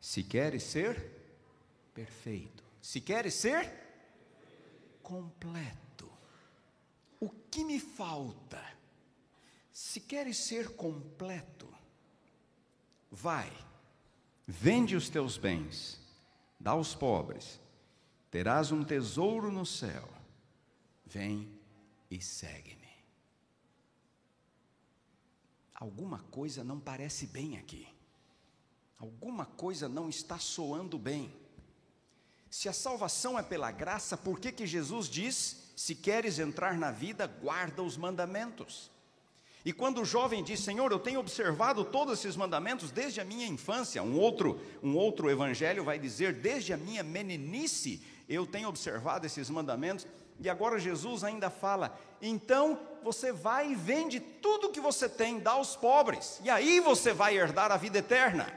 Se 0.00 0.22
queres 0.22 0.62
ser 0.62 1.02
perfeito, 1.92 2.62
se 2.80 3.00
queres 3.00 3.34
ser 3.34 3.68
completo, 5.02 6.08
o 7.18 7.28
que 7.28 7.64
me 7.64 7.80
falta? 7.80 8.64
Se 9.72 10.00
queres 10.00 10.36
ser 10.36 10.76
completo, 10.76 11.68
vai, 13.10 13.52
vende 14.46 14.94
os 14.94 15.08
teus 15.08 15.36
bens 15.36 16.07
dá 16.58 16.72
aos 16.72 16.94
pobres, 16.94 17.60
terás 18.30 18.72
um 18.72 18.84
tesouro 18.84 19.50
no 19.52 19.64
céu. 19.64 20.08
Vem 21.04 21.58
e 22.10 22.20
segue-me. 22.20 22.88
Alguma 25.74 26.18
coisa 26.30 26.64
não 26.64 26.80
parece 26.80 27.26
bem 27.26 27.56
aqui. 27.56 27.88
Alguma 28.98 29.46
coisa 29.46 29.88
não 29.88 30.08
está 30.08 30.38
soando 30.38 30.98
bem. 30.98 31.32
Se 32.50 32.68
a 32.68 32.72
salvação 32.72 33.38
é 33.38 33.42
pela 33.42 33.70
graça, 33.70 34.16
por 34.16 34.40
que 34.40 34.50
que 34.50 34.66
Jesus 34.66 35.08
diz: 35.08 35.72
se 35.76 35.94
queres 35.94 36.38
entrar 36.38 36.76
na 36.76 36.90
vida, 36.90 37.26
guarda 37.26 37.82
os 37.82 37.96
mandamentos? 37.96 38.90
E 39.68 39.72
quando 39.74 40.00
o 40.00 40.04
jovem 40.06 40.42
diz, 40.42 40.60
Senhor, 40.60 40.90
eu 40.90 40.98
tenho 40.98 41.20
observado 41.20 41.84
todos 41.84 42.18
esses 42.18 42.36
mandamentos 42.36 42.90
desde 42.90 43.20
a 43.20 43.24
minha 43.24 43.46
infância, 43.46 44.02
um 44.02 44.18
outro, 44.18 44.58
um 44.82 44.96
outro 44.96 45.28
evangelho 45.28 45.84
vai 45.84 45.98
dizer, 45.98 46.32
desde 46.32 46.72
a 46.72 46.76
minha 46.78 47.02
meninice, 47.02 48.02
eu 48.26 48.46
tenho 48.46 48.66
observado 48.66 49.26
esses 49.26 49.50
mandamentos, 49.50 50.06
e 50.40 50.48
agora 50.48 50.78
Jesus 50.78 51.22
ainda 51.22 51.50
fala, 51.50 51.94
então 52.22 52.80
você 53.04 53.30
vai 53.30 53.72
e 53.72 53.74
vende 53.74 54.20
tudo 54.20 54.70
que 54.70 54.80
você 54.80 55.06
tem, 55.06 55.38
dá 55.38 55.50
aos 55.50 55.76
pobres, 55.76 56.40
e 56.42 56.48
aí 56.48 56.80
você 56.80 57.12
vai 57.12 57.36
herdar 57.36 57.70
a 57.70 57.76
vida 57.76 57.98
eterna. 57.98 58.50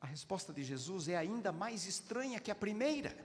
A 0.00 0.08
resposta 0.08 0.52
de 0.52 0.64
Jesus 0.64 1.06
é 1.06 1.16
ainda 1.16 1.52
mais 1.52 1.86
estranha 1.86 2.40
que 2.40 2.50
a 2.50 2.54
primeira. 2.56 3.16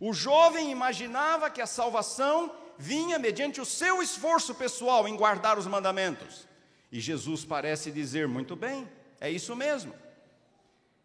O 0.00 0.12
jovem 0.12 0.72
imaginava 0.72 1.48
que 1.48 1.60
a 1.60 1.68
salvação 1.68 2.52
vinha 2.82 3.16
mediante 3.16 3.60
o 3.60 3.64
seu 3.64 4.02
esforço 4.02 4.54
pessoal 4.54 5.06
em 5.06 5.16
guardar 5.16 5.56
os 5.56 5.68
mandamentos. 5.68 6.48
E 6.90 7.00
Jesus 7.00 7.44
parece 7.44 7.92
dizer: 7.92 8.26
muito 8.26 8.56
bem, 8.56 8.88
é 9.20 9.30
isso 9.30 9.54
mesmo. 9.54 9.94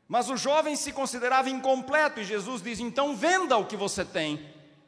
Mas 0.07 0.29
o 0.29 0.37
jovem 0.37 0.75
se 0.75 0.91
considerava 0.91 1.49
incompleto, 1.49 2.19
e 2.19 2.25
Jesus 2.25 2.61
diz: 2.63 2.79
então 2.79 3.15
venda 3.15 3.55
o 3.57 3.67
que 3.67 3.77
você 3.77 4.03
tem, 4.03 4.43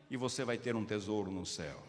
e 0.09 0.17
você 0.17 0.43
vai 0.43 0.57
ter 0.57 0.75
um 0.75 0.83
tesouro 0.83 1.29
no 1.29 1.45
céu. 1.45 1.83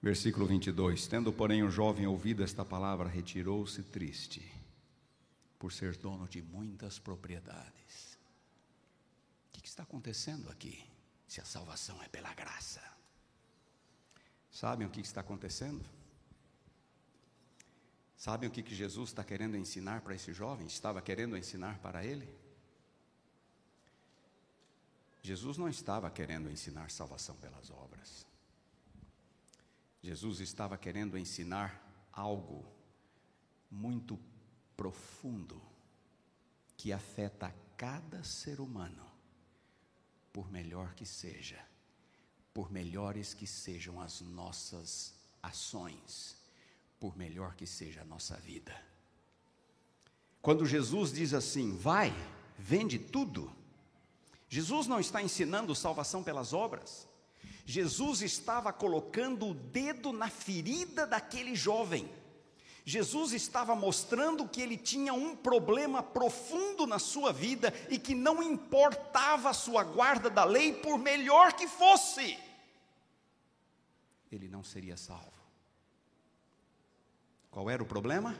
Versículo 0.00 0.46
22: 0.46 1.08
Tendo, 1.08 1.32
porém, 1.32 1.64
o 1.64 1.70
jovem 1.70 2.06
ouvido 2.06 2.44
esta 2.44 2.64
palavra, 2.64 3.08
retirou-se 3.08 3.82
triste, 3.82 4.40
por 5.58 5.72
ser 5.72 5.96
dono 5.96 6.28
de 6.28 6.40
muitas 6.40 6.98
propriedades. 7.00 8.18
O 9.48 9.60
que 9.60 9.66
está 9.66 9.82
acontecendo 9.82 10.48
aqui? 10.50 10.93
Se 11.26 11.40
a 11.40 11.44
salvação 11.44 12.02
é 12.02 12.08
pela 12.08 12.32
graça. 12.34 12.82
Sabem 14.50 14.86
o 14.86 14.90
que 14.90 15.00
está 15.00 15.20
acontecendo? 15.20 15.84
Sabem 18.16 18.48
o 18.48 18.52
que, 18.52 18.74
Jesus 18.74 19.10
está 19.10 19.22
querendo 19.22 19.56
ensinar 19.56 20.00
para 20.00 20.14
esse 20.14 20.32
jovem? 20.32 20.66
Estava 20.66 21.02
querendo 21.02 21.36
ensinar 21.36 21.78
para 21.80 22.04
ele? 22.04 22.32
Jesus 25.22 25.58
não 25.58 25.68
estava 25.68 26.10
querendo 26.10 26.50
ensinar 26.50 26.90
salvação 26.90 27.36
pelas 27.36 27.70
obras. 27.70 28.26
Jesus 30.02 30.40
estava 30.40 30.78
querendo 30.78 31.18
ensinar 31.18 31.82
algo 32.12 32.64
muito 33.70 34.18
profundo 34.76 35.60
que 36.76 36.92
afeta 36.92 37.54
cada 37.76 38.22
ser 38.22 38.60
humano 38.60 39.13
por 40.34 40.50
melhor 40.50 40.94
que 40.94 41.06
seja, 41.06 41.64
por 42.52 42.70
melhores 42.70 43.32
que 43.32 43.46
sejam 43.46 44.00
as 44.00 44.20
nossas 44.20 45.14
ações, 45.40 46.36
por 46.98 47.16
melhor 47.16 47.54
que 47.54 47.64
seja 47.64 48.02
a 48.02 48.04
nossa 48.04 48.36
vida. 48.38 48.74
Quando 50.42 50.66
Jesus 50.66 51.12
diz 51.12 51.32
assim: 51.32 51.76
vai, 51.76 52.12
vende 52.58 52.98
tudo, 52.98 53.54
Jesus 54.48 54.88
não 54.88 54.98
está 54.98 55.22
ensinando 55.22 55.72
salvação 55.72 56.24
pelas 56.24 56.52
obras, 56.52 57.06
Jesus 57.64 58.20
estava 58.20 58.72
colocando 58.72 59.46
o 59.46 59.54
dedo 59.54 60.12
na 60.12 60.28
ferida 60.28 61.06
daquele 61.06 61.54
jovem 61.54 62.10
Jesus 62.84 63.32
estava 63.32 63.74
mostrando 63.74 64.46
que 64.46 64.60
ele 64.60 64.76
tinha 64.76 65.14
um 65.14 65.34
problema 65.34 66.02
profundo 66.02 66.86
na 66.86 66.98
sua 66.98 67.32
vida 67.32 67.72
e 67.88 67.98
que 67.98 68.14
não 68.14 68.42
importava 68.42 69.48
a 69.48 69.54
sua 69.54 69.82
guarda 69.82 70.28
da 70.28 70.44
lei, 70.44 70.74
por 70.74 70.98
melhor 70.98 71.54
que 71.54 71.66
fosse, 71.66 72.38
ele 74.30 74.48
não 74.48 74.62
seria 74.62 74.96
salvo. 74.98 75.32
Qual 77.50 77.70
era 77.70 77.82
o 77.82 77.86
problema? 77.86 78.38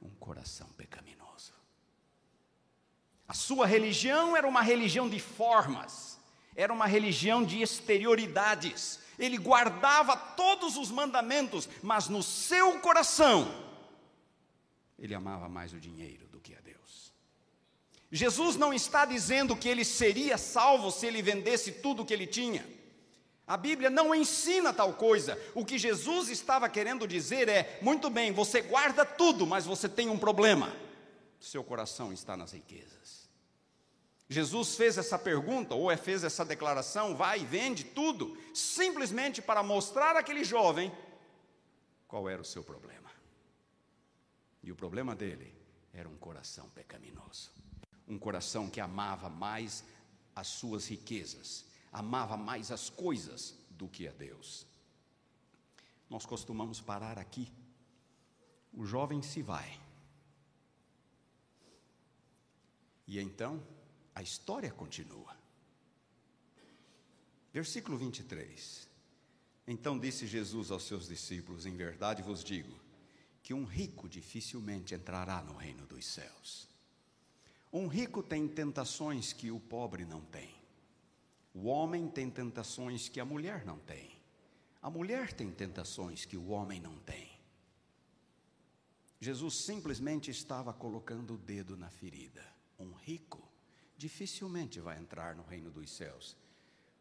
Um 0.00 0.10
coração 0.10 0.68
pecaminoso. 0.76 1.52
A 3.26 3.34
sua 3.34 3.66
religião 3.66 4.36
era 4.36 4.46
uma 4.46 4.62
religião 4.62 5.08
de 5.08 5.18
formas, 5.18 6.18
era 6.54 6.72
uma 6.72 6.86
religião 6.86 7.44
de 7.44 7.60
exterioridades, 7.60 9.00
ele 9.18 9.36
guardava 9.36 10.16
todos 10.16 10.76
os 10.76 10.90
mandamentos, 10.90 11.68
mas 11.82 12.08
no 12.08 12.22
seu 12.22 12.78
coração, 12.80 13.52
ele 14.98 15.14
amava 15.14 15.48
mais 15.48 15.72
o 15.72 15.80
dinheiro 15.80 16.26
do 16.28 16.40
que 16.40 16.54
a 16.54 16.60
Deus. 16.60 17.12
Jesus 18.10 18.56
não 18.56 18.72
está 18.72 19.04
dizendo 19.04 19.56
que 19.56 19.68
ele 19.68 19.84
seria 19.84 20.38
salvo 20.38 20.90
se 20.90 21.06
ele 21.06 21.20
vendesse 21.20 21.72
tudo 21.72 22.02
o 22.02 22.06
que 22.06 22.14
ele 22.14 22.26
tinha. 22.26 22.66
A 23.46 23.56
Bíblia 23.56 23.88
não 23.88 24.14
ensina 24.14 24.72
tal 24.74 24.92
coisa. 24.94 25.40
O 25.54 25.64
que 25.64 25.78
Jesus 25.78 26.28
estava 26.28 26.68
querendo 26.68 27.08
dizer 27.08 27.48
é: 27.48 27.78
muito 27.80 28.10
bem, 28.10 28.30
você 28.30 28.60
guarda 28.60 29.04
tudo, 29.04 29.46
mas 29.46 29.64
você 29.64 29.88
tem 29.88 30.08
um 30.10 30.18
problema. 30.18 30.74
Seu 31.40 31.64
coração 31.64 32.12
está 32.12 32.36
nas 32.36 32.52
riquezas. 32.52 33.27
Jesus 34.28 34.76
fez 34.76 34.98
essa 34.98 35.18
pergunta, 35.18 35.74
ou 35.74 35.90
é, 35.90 35.96
fez 35.96 36.22
essa 36.22 36.44
declaração, 36.44 37.16
vai 37.16 37.40
e 37.40 37.46
vende 37.46 37.82
tudo, 37.84 38.36
simplesmente 38.52 39.40
para 39.40 39.62
mostrar 39.62 40.16
àquele 40.16 40.44
jovem 40.44 40.92
qual 42.06 42.28
era 42.28 42.42
o 42.42 42.44
seu 42.44 42.62
problema. 42.62 43.10
E 44.62 44.70
o 44.70 44.76
problema 44.76 45.16
dele 45.16 45.54
era 45.94 46.08
um 46.08 46.16
coração 46.16 46.68
pecaminoso. 46.70 47.50
Um 48.06 48.18
coração 48.18 48.68
que 48.68 48.80
amava 48.80 49.30
mais 49.30 49.82
as 50.36 50.48
suas 50.48 50.86
riquezas, 50.86 51.64
amava 51.90 52.36
mais 52.36 52.70
as 52.70 52.90
coisas 52.90 53.54
do 53.70 53.88
que 53.88 54.06
a 54.06 54.12
Deus. 54.12 54.66
Nós 56.08 56.26
costumamos 56.26 56.80
parar 56.80 57.18
aqui. 57.18 57.50
O 58.74 58.84
jovem 58.84 59.22
se 59.22 59.42
vai. 59.42 59.80
E 63.06 63.18
então, 63.18 63.62
a 64.18 64.22
história 64.22 64.72
continua. 64.72 65.32
Versículo 67.52 67.96
23. 67.96 68.88
Então 69.64 69.96
disse 69.96 70.26
Jesus 70.26 70.72
aos 70.72 70.82
seus 70.82 71.06
discípulos: 71.06 71.66
Em 71.66 71.76
verdade 71.76 72.20
vos 72.20 72.42
digo, 72.42 72.76
que 73.44 73.54
um 73.54 73.64
rico 73.64 74.08
dificilmente 74.08 74.92
entrará 74.92 75.40
no 75.40 75.54
reino 75.54 75.86
dos 75.86 76.04
céus. 76.04 76.68
Um 77.72 77.86
rico 77.86 78.20
tem 78.20 78.48
tentações 78.48 79.32
que 79.32 79.52
o 79.52 79.60
pobre 79.60 80.04
não 80.04 80.20
tem. 80.20 80.52
O 81.54 81.66
homem 81.66 82.08
tem 82.08 82.28
tentações 82.28 83.08
que 83.08 83.20
a 83.20 83.24
mulher 83.24 83.64
não 83.64 83.78
tem. 83.78 84.18
A 84.82 84.90
mulher 84.90 85.32
tem 85.32 85.48
tentações 85.52 86.24
que 86.24 86.36
o 86.36 86.48
homem 86.48 86.80
não 86.80 86.98
tem. 86.98 87.30
Jesus 89.20 89.58
simplesmente 89.58 90.28
estava 90.28 90.72
colocando 90.72 91.34
o 91.34 91.38
dedo 91.38 91.76
na 91.76 91.88
ferida. 91.88 92.44
Um 92.80 92.92
rico 92.92 93.47
dificilmente 93.98 94.78
vai 94.80 94.96
entrar 94.96 95.34
no 95.34 95.42
reino 95.42 95.70
dos 95.70 95.90
céus, 95.90 96.36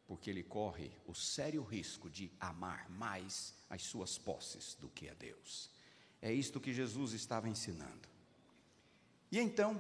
porque 0.08 0.32
ele 0.32 0.42
corre 0.42 0.92
o 1.06 1.14
sério 1.14 1.64
risco 1.64 2.10
de 2.10 2.32
amar 2.40 2.90
mais 2.90 3.54
as 3.70 3.84
suas 3.84 4.18
posses 4.18 4.76
do 4.82 4.90
que 4.90 5.08
a 5.08 5.14
Deus. 5.14 5.70
É 6.20 6.34
isto 6.34 6.60
que 6.60 6.74
Jesus 6.74 7.14
estava 7.14 7.48
ensinando. 7.48 8.10
E 9.32 9.40
então, 9.40 9.80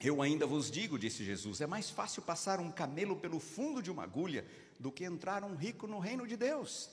eu 0.00 0.22
ainda 0.22 0.46
vos 0.46 0.70
digo, 0.70 0.98
disse 0.98 1.24
Jesus, 1.24 1.60
é 1.60 1.66
mais 1.66 1.90
fácil 1.90 2.22
passar 2.22 2.60
um 2.60 2.70
camelo 2.70 3.16
pelo 3.16 3.40
fundo 3.40 3.82
de 3.82 3.90
uma 3.90 4.04
agulha 4.04 4.46
do 4.78 4.92
que 4.92 5.04
entrar 5.04 5.42
um 5.42 5.56
rico 5.56 5.86
no 5.86 5.98
reino 5.98 6.26
de 6.26 6.36
Deus. 6.36 6.90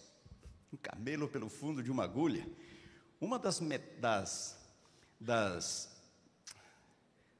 Um 0.73 0.78
camelo 0.78 1.28
pelo 1.28 1.47
fundo 1.47 1.84
de 1.84 1.91
uma 1.91 2.06
agulha. 2.06 2.50
Uma 3.21 3.38
das, 3.38 3.62
das, 4.00 4.58
das, 5.19 5.97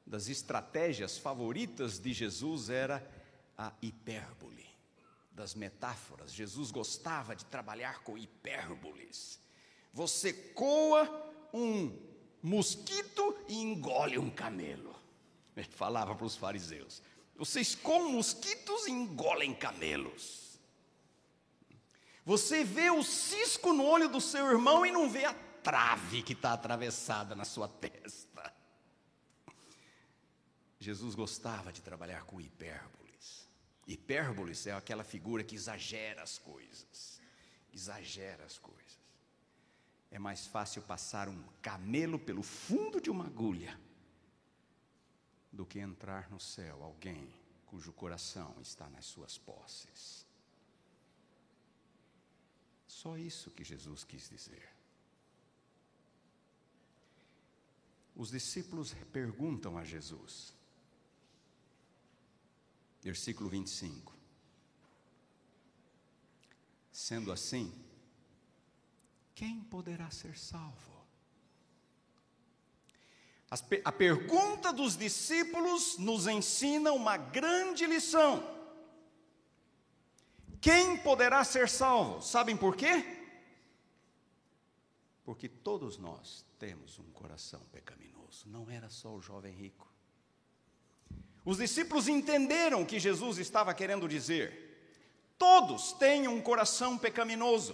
das 0.08 0.30
estratégias 0.30 1.18
favoritas 1.18 2.00
de 2.00 2.14
Jesus 2.14 2.70
era 2.70 3.06
a 3.58 3.74
hipérbole, 3.82 4.66
das 5.32 5.54
metáforas. 5.54 6.34
Jesus 6.34 6.72
gostava 6.72 7.36
de 7.36 7.46
trabalhar 7.46 8.02
com 8.04 8.18
hipérboles. 8.18 9.40
Você 9.94 10.32
coa 10.32 11.32
um 11.54 11.94
mosquito 12.42 13.38
e 13.50 13.58
engole 13.58 14.18
um 14.18 14.30
camelo. 14.30 14.96
Ele 15.56 15.68
falava 15.72 16.16
para 16.16 16.26
os 16.26 16.38
fariseus: 16.38 17.02
vocês 17.36 17.76
com 17.76 18.12
mosquitos 18.12 18.88
e 18.88 18.92
engolem 18.92 19.54
camelos. 19.54 20.58
Você 22.24 22.64
vê 22.64 22.90
o 22.90 23.04
cisco 23.04 23.74
no 23.74 23.84
olho 23.84 24.08
do 24.10 24.22
seu 24.22 24.48
irmão 24.48 24.86
e 24.86 24.92
não 24.92 25.10
vê 25.10 25.26
a 25.26 25.34
trave 25.34 26.22
que 26.22 26.34
está 26.34 26.54
atravessada 26.54 27.36
na 27.36 27.46
sua 27.46 27.68
testa. 27.68 28.57
Jesus 30.80 31.16
gostava 31.16 31.72
de 31.72 31.82
trabalhar 31.82 32.24
com 32.26 32.40
hipérboles. 32.40 33.48
Hipérboles 33.88 34.68
é 34.68 34.74
aquela 34.74 35.04
figura 35.04 35.44
que 35.44 35.56
exagera 35.56 36.22
as 36.22 36.38
coisas. 36.38 37.20
Exagera 37.74 38.44
as 38.46 38.58
coisas. 38.58 39.00
É 40.12 40.20
mais 40.20 40.48
fácil 40.48 40.82
passar 40.82 41.28
um 41.28 41.44
camelo 41.62 42.18
pelo 42.18 42.44
fundo 42.44 43.02
de 43.02 43.10
uma 43.10 43.26
agulha 43.26 43.80
do 45.52 45.66
que 45.66 45.80
entrar 45.80 46.30
no 46.30 46.40
céu 46.40 46.84
alguém 46.84 47.34
cujo 47.66 47.92
coração 47.92 48.56
está 48.62 48.90
nas 48.90 49.06
suas 49.06 49.38
posses. 49.38 50.26
Só 52.88 53.18
isso 53.18 53.52
que 53.52 53.64
Jesus 53.64 54.04
quis 54.04 54.30
dizer. 54.30 54.70
Os 58.16 58.32
discípulos 58.32 58.96
perguntam 59.14 59.78
a 59.78 59.84
Jesus, 59.84 60.54
versículo 63.02 63.50
25: 63.50 64.16
Sendo 66.92 67.32
assim, 67.32 67.74
quem 69.36 69.62
poderá 69.62 70.10
ser 70.10 70.38
salvo? 70.38 70.98
A 73.86 73.92
pergunta 73.92 74.74
dos 74.74 74.98
discípulos 74.98 75.98
nos 75.98 76.28
ensina 76.28 76.92
uma 76.92 77.16
grande 77.16 77.86
lição. 77.86 78.44
Quem 80.60 80.98
poderá 80.98 81.46
ser 81.46 81.70
salvo? 81.70 82.22
Sabem 82.22 82.58
por 82.58 82.76
quê? 82.76 83.06
Porque 85.24 85.48
todos 85.48 85.98
nós 85.98 86.46
temos 86.60 87.00
um 87.00 87.10
coração 87.12 87.62
pecaminoso, 87.72 88.50
não 88.50 88.70
era 88.70 88.90
só 88.90 89.16
o 89.16 89.22
jovem 89.22 89.54
rico. 89.54 89.88
Os 91.48 91.60
discípulos 91.60 92.10
entenderam 92.10 92.82
o 92.82 92.86
que 92.86 93.00
Jesus 93.00 93.38
estava 93.38 93.74
querendo 93.74 94.06
dizer. 94.06 94.52
Todos 95.38 95.94
têm 95.94 96.28
um 96.28 96.42
coração 96.42 96.98
pecaminoso. 96.98 97.74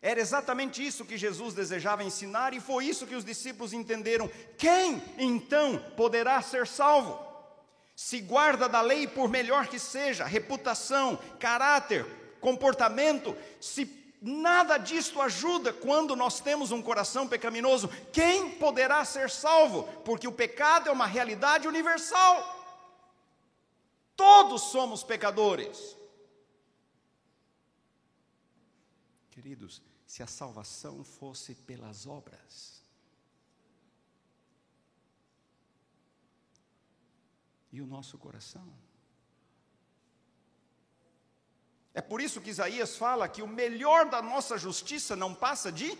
Era 0.00 0.18
exatamente 0.18 0.82
isso 0.82 1.04
que 1.04 1.18
Jesus 1.18 1.52
desejava 1.52 2.02
ensinar 2.02 2.54
e 2.54 2.60
foi 2.60 2.86
isso 2.86 3.06
que 3.06 3.14
os 3.14 3.22
discípulos 3.22 3.74
entenderam. 3.74 4.30
Quem 4.56 5.02
então 5.18 5.78
poderá 5.94 6.40
ser 6.40 6.66
salvo? 6.66 7.22
Se 7.94 8.18
guarda 8.18 8.66
da 8.66 8.80
lei, 8.80 9.06
por 9.06 9.28
melhor 9.28 9.66
que 9.66 9.78
seja, 9.78 10.24
reputação, 10.24 11.18
caráter, 11.38 12.06
comportamento, 12.40 13.36
se 13.60 13.84
nada 14.20 14.78
disto 14.78 15.20
ajuda 15.20 15.72
quando 15.72 16.16
nós 16.16 16.40
temos 16.40 16.70
um 16.70 16.82
coração 16.82 17.28
pecaminoso, 17.28 17.88
quem 18.12 18.58
poderá 18.58 19.04
ser 19.04 19.30
salvo? 19.30 19.84
Porque 20.04 20.26
o 20.26 20.32
pecado 20.32 20.88
é 20.88 20.92
uma 20.92 21.06
realidade 21.06 21.68
universal. 21.68 22.56
Todos 24.16 24.62
somos 24.62 25.04
pecadores. 25.04 25.96
Queridos, 29.30 29.80
se 30.04 30.22
a 30.22 30.26
salvação 30.26 31.04
fosse 31.04 31.54
pelas 31.54 32.06
obras. 32.06 32.82
E 37.70 37.80
o 37.80 37.86
nosso 37.86 38.18
coração? 38.18 38.87
É 41.98 42.00
por 42.00 42.20
isso 42.20 42.40
que 42.40 42.50
Isaías 42.50 42.96
fala 42.96 43.26
que 43.26 43.42
o 43.42 43.48
melhor 43.48 44.06
da 44.06 44.22
nossa 44.22 44.56
justiça 44.56 45.16
não 45.16 45.34
passa 45.34 45.72
de 45.72 45.98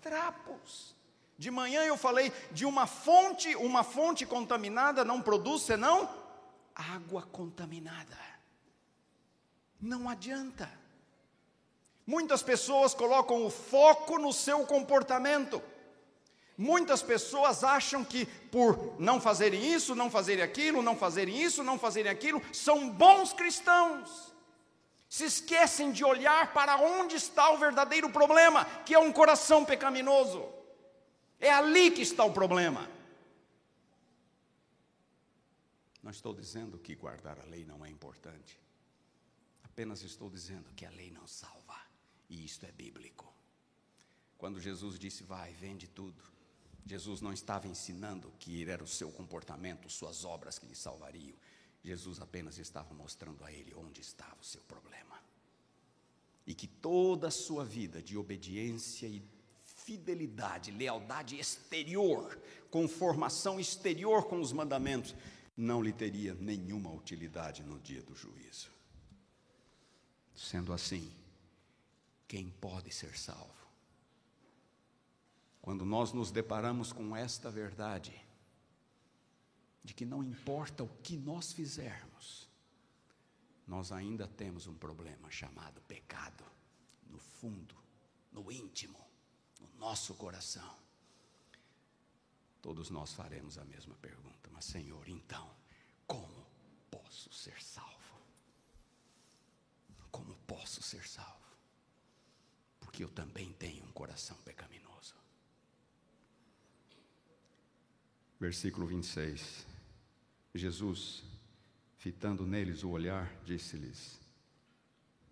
trapos. 0.00 0.94
De 1.36 1.50
manhã 1.50 1.82
eu 1.82 1.96
falei 1.96 2.32
de 2.52 2.64
uma 2.64 2.86
fonte, 2.86 3.52
uma 3.56 3.82
fonte 3.82 4.24
contaminada 4.24 5.04
não 5.04 5.20
produz 5.20 5.62
senão 5.62 6.08
água 6.72 7.22
contaminada. 7.22 8.16
Não 9.80 10.08
adianta. 10.08 10.70
Muitas 12.06 12.40
pessoas 12.40 12.94
colocam 12.94 13.44
o 13.44 13.50
foco 13.50 14.20
no 14.20 14.32
seu 14.32 14.64
comportamento. 14.64 15.60
Muitas 16.56 17.02
pessoas 17.02 17.64
acham 17.64 18.04
que 18.04 18.24
por 18.24 18.94
não 19.00 19.20
fazerem 19.20 19.74
isso, 19.74 19.96
não 19.96 20.08
fazerem 20.08 20.44
aquilo, 20.44 20.80
não 20.80 20.96
fazerem 20.96 21.42
isso, 21.42 21.64
não 21.64 21.76
fazerem 21.76 22.12
aquilo, 22.12 22.40
são 22.52 22.88
bons 22.88 23.32
cristãos. 23.32 24.31
Se 25.12 25.26
esquecem 25.26 25.92
de 25.92 26.02
olhar 26.02 26.54
para 26.54 26.78
onde 26.78 27.16
está 27.16 27.50
o 27.50 27.58
verdadeiro 27.58 28.08
problema, 28.08 28.64
que 28.82 28.94
é 28.94 28.98
um 28.98 29.12
coração 29.12 29.62
pecaminoso. 29.62 30.42
É 31.38 31.50
ali 31.50 31.90
que 31.90 32.00
está 32.00 32.24
o 32.24 32.32
problema. 32.32 32.88
Não 36.02 36.10
estou 36.10 36.34
dizendo 36.34 36.78
que 36.78 36.94
guardar 36.94 37.38
a 37.38 37.44
lei 37.44 37.62
não 37.62 37.84
é 37.84 37.90
importante. 37.90 38.58
Apenas 39.62 40.02
estou 40.02 40.30
dizendo 40.30 40.72
que 40.74 40.86
a 40.86 40.90
lei 40.90 41.10
não 41.10 41.26
salva. 41.26 41.78
E 42.30 42.42
isto 42.46 42.64
é 42.64 42.72
bíblico. 42.72 43.30
Quando 44.38 44.58
Jesus 44.58 44.98
disse, 44.98 45.24
vai, 45.24 45.52
vende 45.52 45.88
tudo, 45.88 46.22
Jesus 46.86 47.20
não 47.20 47.34
estava 47.34 47.68
ensinando 47.68 48.32
que 48.38 48.66
era 48.66 48.82
o 48.82 48.88
seu 48.88 49.12
comportamento, 49.12 49.90
suas 49.90 50.24
obras 50.24 50.58
que 50.58 50.64
lhe 50.64 50.74
salvariam. 50.74 51.36
Jesus 51.82 52.20
apenas 52.20 52.58
estava 52.58 52.94
mostrando 52.94 53.44
a 53.44 53.52
ele 53.52 53.74
onde 53.74 54.00
estava 54.00 54.36
o 54.40 54.44
seu 54.44 54.60
problema. 54.62 55.20
E 56.46 56.54
que 56.54 56.66
toda 56.66 57.28
a 57.28 57.30
sua 57.30 57.64
vida 57.64 58.00
de 58.00 58.16
obediência 58.16 59.06
e 59.06 59.22
fidelidade, 59.64 60.70
lealdade 60.70 61.38
exterior, 61.38 62.40
conformação 62.70 63.58
exterior 63.58 64.24
com 64.24 64.40
os 64.40 64.52
mandamentos, 64.52 65.14
não 65.56 65.82
lhe 65.82 65.92
teria 65.92 66.34
nenhuma 66.34 66.92
utilidade 66.92 67.62
no 67.62 67.78
dia 67.78 68.02
do 68.02 68.14
juízo. 68.14 68.70
Sendo 70.34 70.72
assim, 70.72 71.12
quem 72.26 72.48
pode 72.48 72.92
ser 72.92 73.16
salvo? 73.18 73.62
Quando 75.60 75.84
nós 75.84 76.12
nos 76.12 76.30
deparamos 76.30 76.92
com 76.92 77.14
esta 77.14 77.50
verdade, 77.50 78.12
de 79.82 79.94
que 79.94 80.04
não 80.04 80.22
importa 80.22 80.84
o 80.84 80.88
que 81.02 81.16
nós 81.16 81.52
fizermos, 81.52 82.48
nós 83.66 83.90
ainda 83.90 84.28
temos 84.28 84.66
um 84.66 84.74
problema 84.74 85.30
chamado 85.30 85.80
pecado, 85.82 86.44
no 87.08 87.18
fundo, 87.18 87.76
no 88.30 88.50
íntimo, 88.50 88.98
no 89.60 89.68
nosso 89.78 90.14
coração. 90.14 90.76
Todos 92.60 92.90
nós 92.90 93.12
faremos 93.12 93.58
a 93.58 93.64
mesma 93.64 93.94
pergunta, 93.96 94.48
mas 94.52 94.64
Senhor, 94.64 95.08
então, 95.08 95.50
como 96.06 96.46
posso 96.90 97.32
ser 97.32 97.60
salvo? 97.60 97.92
Como 100.10 100.36
posso 100.46 100.82
ser 100.82 101.06
salvo? 101.08 101.56
Porque 102.78 103.02
eu 103.02 103.08
também 103.08 103.52
tenho 103.54 103.84
um 103.84 103.92
coração 103.92 104.36
pecaminoso. 104.44 105.16
Versículo 108.38 108.86
26. 108.86 109.71
Jesus, 110.54 111.22
fitando 111.96 112.46
neles 112.46 112.82
o 112.82 112.90
olhar, 112.90 113.34
disse-lhes: 113.44 114.20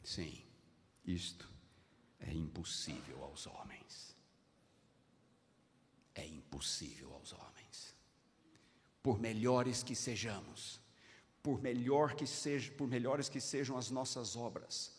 Sim, 0.03 0.43
isto 1.05 1.49
é 2.19 2.33
impossível 2.33 3.23
aos 3.25 3.47
homens. 3.47 4.17
É 6.15 6.27
impossível 6.27 7.13
aos 7.15 7.33
homens. 7.33 7.95
Por 9.03 9.19
melhores 9.19 9.83
que 9.83 9.95
sejamos, 9.95 10.81
por 11.43 11.61
melhor 11.61 12.15
que 12.15 12.27
seja, 12.27 12.71
por 12.73 12.89
melhores 12.89 13.29
que 13.29 13.41
sejam 13.41 13.77
as 13.77 13.91
nossas 13.91 14.37
obras, 14.37 14.93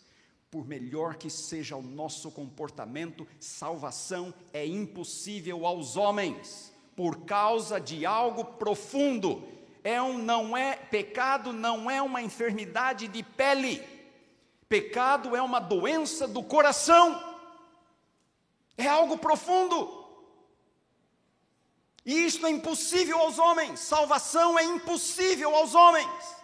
por 0.49 0.67
melhor 0.67 1.15
que 1.15 1.29
seja 1.29 1.75
o 1.75 1.81
nosso 1.81 2.31
comportamento, 2.31 3.27
salvação 3.39 4.33
é 4.51 4.65
impossível 4.65 5.65
aos 5.65 5.95
homens 5.95 6.73
por 6.95 7.25
causa 7.25 7.79
de 7.79 8.05
algo 8.05 8.43
profundo. 8.43 9.47
É 9.83 10.01
um 10.01 10.17
não 10.17 10.55
é 10.55 10.75
pecado 10.75 11.51
não 11.51 11.89
é 11.89 12.01
uma 12.01 12.21
enfermidade 12.21 13.07
de 13.07 13.23
pele. 13.23 13.81
Pecado 14.69 15.35
é 15.35 15.41
uma 15.41 15.59
doença 15.59 16.27
do 16.27 16.43
coração. 16.43 17.21
É 18.77 18.87
algo 18.87 19.17
profundo. 19.17 20.01
E 22.05 22.25
isto 22.25 22.47
é 22.47 22.49
impossível 22.49 23.19
aos 23.19 23.37
homens, 23.37 23.79
salvação 23.79 24.57
é 24.57 24.63
impossível 24.63 25.55
aos 25.55 25.75
homens. 25.75 26.35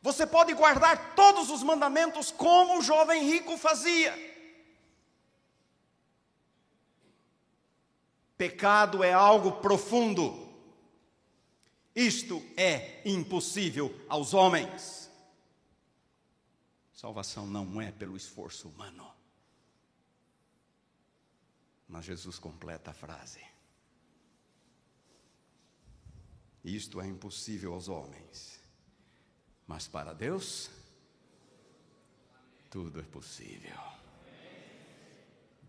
Você 0.00 0.26
pode 0.26 0.54
guardar 0.54 1.14
todos 1.14 1.50
os 1.50 1.62
mandamentos 1.62 2.30
como 2.30 2.78
o 2.78 2.82
jovem 2.82 3.24
rico 3.24 3.58
fazia. 3.58 4.14
Pecado 8.38 9.02
é 9.02 9.12
algo 9.12 9.52
profundo. 9.52 10.45
Isto 11.96 12.44
é 12.58 13.00
impossível 13.08 13.90
aos 14.06 14.34
homens. 14.34 15.10
Salvação 16.92 17.46
não 17.46 17.80
é 17.80 17.90
pelo 17.90 18.14
esforço 18.14 18.68
humano. 18.68 19.10
Mas 21.88 22.04
Jesus 22.04 22.38
completa 22.38 22.90
a 22.90 22.94
frase. 22.94 23.42
Isto 26.62 27.00
é 27.00 27.06
impossível 27.06 27.72
aos 27.72 27.88
homens, 27.88 28.60
mas 29.66 29.86
para 29.86 30.12
Deus, 30.12 30.68
tudo 32.68 33.00
é 33.00 33.04
possível. 33.04 33.78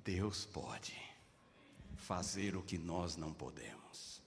Deus 0.04 0.44
pode 0.44 0.98
fazer 1.96 2.56
o 2.58 2.64
que 2.64 2.78
nós 2.78 3.16
não 3.16 3.32
podemos. 3.32 4.27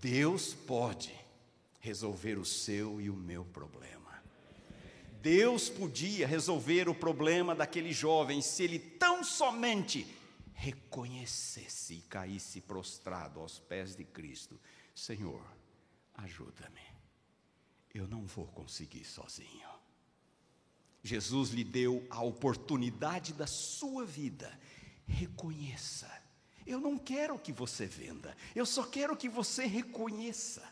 Deus 0.00 0.54
pode 0.54 1.14
resolver 1.80 2.38
o 2.38 2.44
seu 2.44 3.00
e 3.00 3.10
o 3.10 3.14
meu 3.14 3.44
problema. 3.44 4.22
Deus 5.20 5.70
podia 5.70 6.26
resolver 6.26 6.88
o 6.88 6.94
problema 6.94 7.54
daquele 7.54 7.92
jovem 7.92 8.42
se 8.42 8.64
ele 8.64 8.78
tão 8.78 9.24
somente 9.24 10.06
reconhecesse 10.52 11.94
e 11.94 12.00
caísse 12.02 12.60
prostrado 12.60 13.40
aos 13.40 13.58
pés 13.58 13.96
de 13.96 14.04
Cristo: 14.04 14.60
Senhor, 14.94 15.42
ajuda-me, 16.14 16.80
eu 17.94 18.06
não 18.06 18.26
vou 18.26 18.46
conseguir 18.46 19.04
sozinho. 19.04 19.68
Jesus 21.02 21.50
lhe 21.50 21.64
deu 21.64 22.06
a 22.08 22.22
oportunidade 22.22 23.34
da 23.34 23.46
sua 23.46 24.06
vida, 24.06 24.58
reconheça. 25.06 26.23
Eu 26.66 26.80
não 26.80 26.96
quero 26.96 27.38
que 27.38 27.52
você 27.52 27.86
venda, 27.86 28.36
eu 28.54 28.64
só 28.64 28.84
quero 28.84 29.16
que 29.16 29.28
você 29.28 29.66
reconheça. 29.66 30.62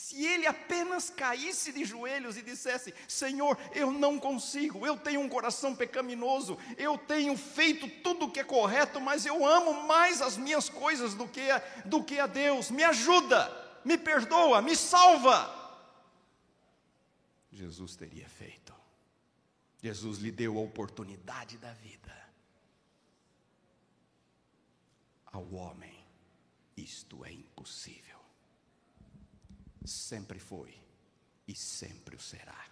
Se 0.00 0.24
ele 0.24 0.46
apenas 0.46 1.10
caísse 1.10 1.72
de 1.72 1.84
joelhos 1.84 2.36
e 2.36 2.42
dissesse: 2.42 2.94
Senhor, 3.06 3.58
eu 3.74 3.92
não 3.92 4.18
consigo, 4.18 4.86
eu 4.86 4.96
tenho 4.96 5.20
um 5.20 5.28
coração 5.28 5.76
pecaminoso, 5.76 6.58
eu 6.78 6.96
tenho 6.96 7.36
feito 7.36 7.86
tudo 8.02 8.24
o 8.24 8.30
que 8.30 8.40
é 8.40 8.44
correto, 8.44 9.00
mas 9.00 9.26
eu 9.26 9.44
amo 9.44 9.86
mais 9.86 10.22
as 10.22 10.38
minhas 10.38 10.68
coisas 10.70 11.14
do 11.14 11.28
que 11.28 11.50
a, 11.50 11.58
do 11.84 12.02
que 12.02 12.18
a 12.18 12.26
Deus, 12.26 12.70
me 12.70 12.82
ajuda, 12.82 13.50
me 13.84 13.98
perdoa, 13.98 14.62
me 14.62 14.74
salva. 14.74 15.58
Jesus 17.52 17.96
teria 17.96 18.28
feito, 18.28 18.72
Jesus 19.82 20.18
lhe 20.18 20.30
deu 20.30 20.56
a 20.56 20.62
oportunidade 20.62 21.58
da 21.58 21.72
vida. 21.72 22.19
Ao 25.32 25.52
homem, 25.54 26.04
isto 26.76 27.24
é 27.24 27.32
impossível 27.32 28.20
sempre 29.84 30.38
foi 30.38 30.74
e 31.46 31.54
sempre 31.54 32.16
o 32.16 32.20
será. 32.20 32.68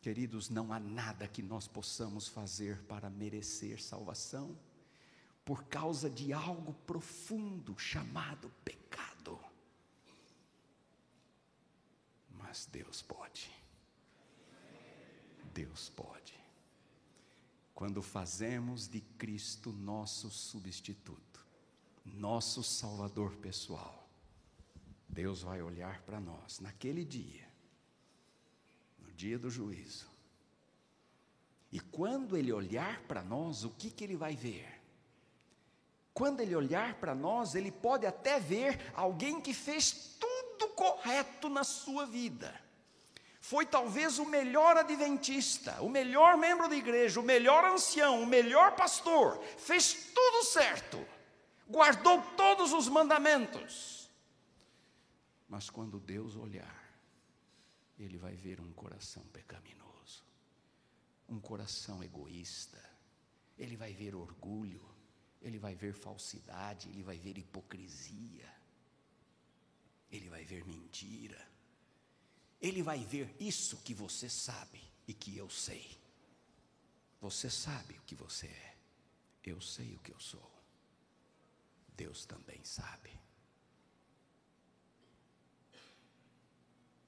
Queridos, 0.00 0.48
não 0.48 0.72
há 0.72 0.78
nada 0.78 1.26
que 1.26 1.42
nós 1.42 1.66
possamos 1.66 2.28
fazer 2.28 2.82
para 2.84 3.10
merecer 3.10 3.82
salvação, 3.82 4.56
por 5.44 5.64
causa 5.64 6.08
de 6.10 6.32
algo 6.32 6.72
profundo 6.86 7.76
chamado 7.78 8.50
pecado. 8.64 9.38
Mas 12.30 12.66
Deus 12.66 13.02
pode. 13.02 13.50
Deus 15.52 15.88
pode. 15.90 16.37
Quando 17.78 18.02
fazemos 18.02 18.88
de 18.88 19.00
Cristo 19.00 19.70
nosso 19.70 20.30
substituto, 20.30 21.46
nosso 22.04 22.60
Salvador 22.60 23.36
pessoal, 23.36 24.08
Deus 25.08 25.42
vai 25.42 25.62
olhar 25.62 26.02
para 26.02 26.18
nós 26.18 26.58
naquele 26.58 27.04
dia, 27.04 27.48
no 28.98 29.12
dia 29.12 29.38
do 29.38 29.48
juízo. 29.48 30.08
E 31.70 31.78
quando 31.78 32.36
Ele 32.36 32.52
olhar 32.52 33.00
para 33.02 33.22
nós, 33.22 33.62
o 33.62 33.70
que, 33.70 33.92
que 33.92 34.02
Ele 34.02 34.16
vai 34.16 34.34
ver? 34.34 34.82
Quando 36.12 36.40
Ele 36.40 36.56
olhar 36.56 36.94
para 36.94 37.14
nós, 37.14 37.54
Ele 37.54 37.70
pode 37.70 38.04
até 38.04 38.40
ver 38.40 38.90
alguém 38.92 39.40
que 39.40 39.54
fez 39.54 40.16
tudo 40.18 40.74
correto 40.74 41.48
na 41.48 41.62
sua 41.62 42.06
vida. 42.06 42.60
Foi 43.48 43.64
talvez 43.64 44.18
o 44.18 44.26
melhor 44.26 44.76
adventista, 44.76 45.80
o 45.80 45.88
melhor 45.88 46.36
membro 46.36 46.68
da 46.68 46.76
igreja, 46.76 47.18
o 47.18 47.22
melhor 47.22 47.64
ancião, 47.64 48.22
o 48.22 48.26
melhor 48.26 48.76
pastor, 48.76 49.42
fez 49.56 50.12
tudo 50.14 50.44
certo, 50.44 51.02
guardou 51.66 52.20
todos 52.36 52.74
os 52.74 52.88
mandamentos. 52.88 54.10
Mas 55.48 55.70
quando 55.70 55.98
Deus 55.98 56.36
olhar, 56.36 56.78
Ele 57.98 58.18
vai 58.18 58.34
ver 58.34 58.60
um 58.60 58.70
coração 58.74 59.22
pecaminoso, 59.32 60.26
um 61.26 61.40
coração 61.40 62.04
egoísta, 62.04 62.78
Ele 63.56 63.78
vai 63.78 63.94
ver 63.94 64.14
orgulho, 64.14 64.86
Ele 65.40 65.58
vai 65.58 65.74
ver 65.74 65.94
falsidade, 65.94 66.90
Ele 66.90 67.02
vai 67.02 67.16
ver 67.16 67.38
hipocrisia, 67.38 68.52
Ele 70.10 70.28
vai 70.28 70.44
ver 70.44 70.66
mentira, 70.66 71.48
Ele 72.60 72.82
vai 72.82 73.04
ver 73.04 73.34
isso 73.38 73.76
que 73.78 73.94
você 73.94 74.28
sabe 74.28 74.82
e 75.06 75.14
que 75.14 75.36
eu 75.36 75.48
sei. 75.48 75.98
Você 77.20 77.50
sabe 77.50 77.94
o 77.98 78.02
que 78.02 78.14
você 78.14 78.46
é, 78.46 78.76
eu 79.44 79.60
sei 79.60 79.94
o 79.94 79.98
que 79.98 80.12
eu 80.12 80.20
sou, 80.20 80.52
Deus 81.96 82.24
também 82.24 82.62
sabe. 82.64 83.10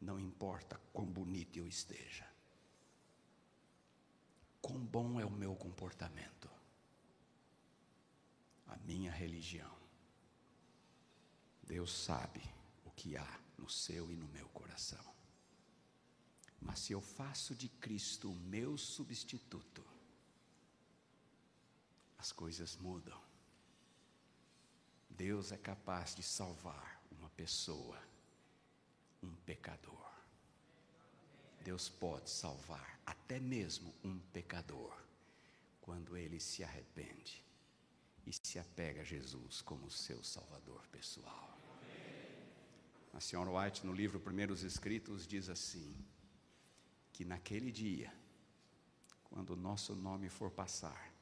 Não 0.00 0.18
importa 0.18 0.80
quão 0.92 1.06
bonito 1.06 1.58
eu 1.58 1.66
esteja, 1.68 2.28
quão 4.60 4.78
bom 4.78 5.20
é 5.20 5.24
o 5.24 5.30
meu 5.30 5.54
comportamento, 5.54 6.50
a 8.66 8.76
minha 8.78 9.12
religião. 9.12 9.78
Deus 11.62 11.92
sabe 11.92 12.42
o 12.84 12.90
que 12.90 13.16
há 13.16 13.40
no 13.56 13.68
seu 13.68 14.10
e 14.10 14.16
no 14.16 14.26
meu 14.28 14.48
coração. 14.48 15.19
Mas 16.60 16.80
se 16.80 16.92
eu 16.92 17.00
faço 17.00 17.54
de 17.54 17.68
Cristo 17.68 18.30
o 18.30 18.36
meu 18.36 18.76
substituto, 18.76 19.84
as 22.18 22.30
coisas 22.32 22.76
mudam. 22.76 23.18
Deus 25.08 25.52
é 25.52 25.56
capaz 25.56 26.14
de 26.14 26.22
salvar 26.22 27.02
uma 27.10 27.30
pessoa, 27.30 27.98
um 29.22 29.34
pecador. 29.46 30.10
Deus 31.62 31.88
pode 31.88 32.28
salvar 32.30 33.00
até 33.06 33.38
mesmo 33.38 33.94
um 34.04 34.18
pecador 34.32 34.94
quando 35.80 36.16
ele 36.16 36.38
se 36.40 36.62
arrepende 36.62 37.44
e 38.26 38.32
se 38.32 38.58
apega 38.58 39.00
a 39.00 39.04
Jesus 39.04 39.60
como 39.62 39.90
seu 39.90 40.22
salvador 40.22 40.86
pessoal. 40.88 41.58
A 43.12 43.20
senhora 43.20 43.50
White, 43.50 43.84
no 43.84 43.92
livro 43.92 44.20
Primeiros 44.20 44.62
Escritos, 44.62 45.26
diz 45.26 45.48
assim: 45.48 45.94
que 47.20 47.24
naquele 47.26 47.70
dia, 47.70 48.10
quando 49.24 49.50
o 49.50 49.56
nosso 49.56 49.94
nome 49.94 50.30
for 50.30 50.50
passar, 50.50 51.12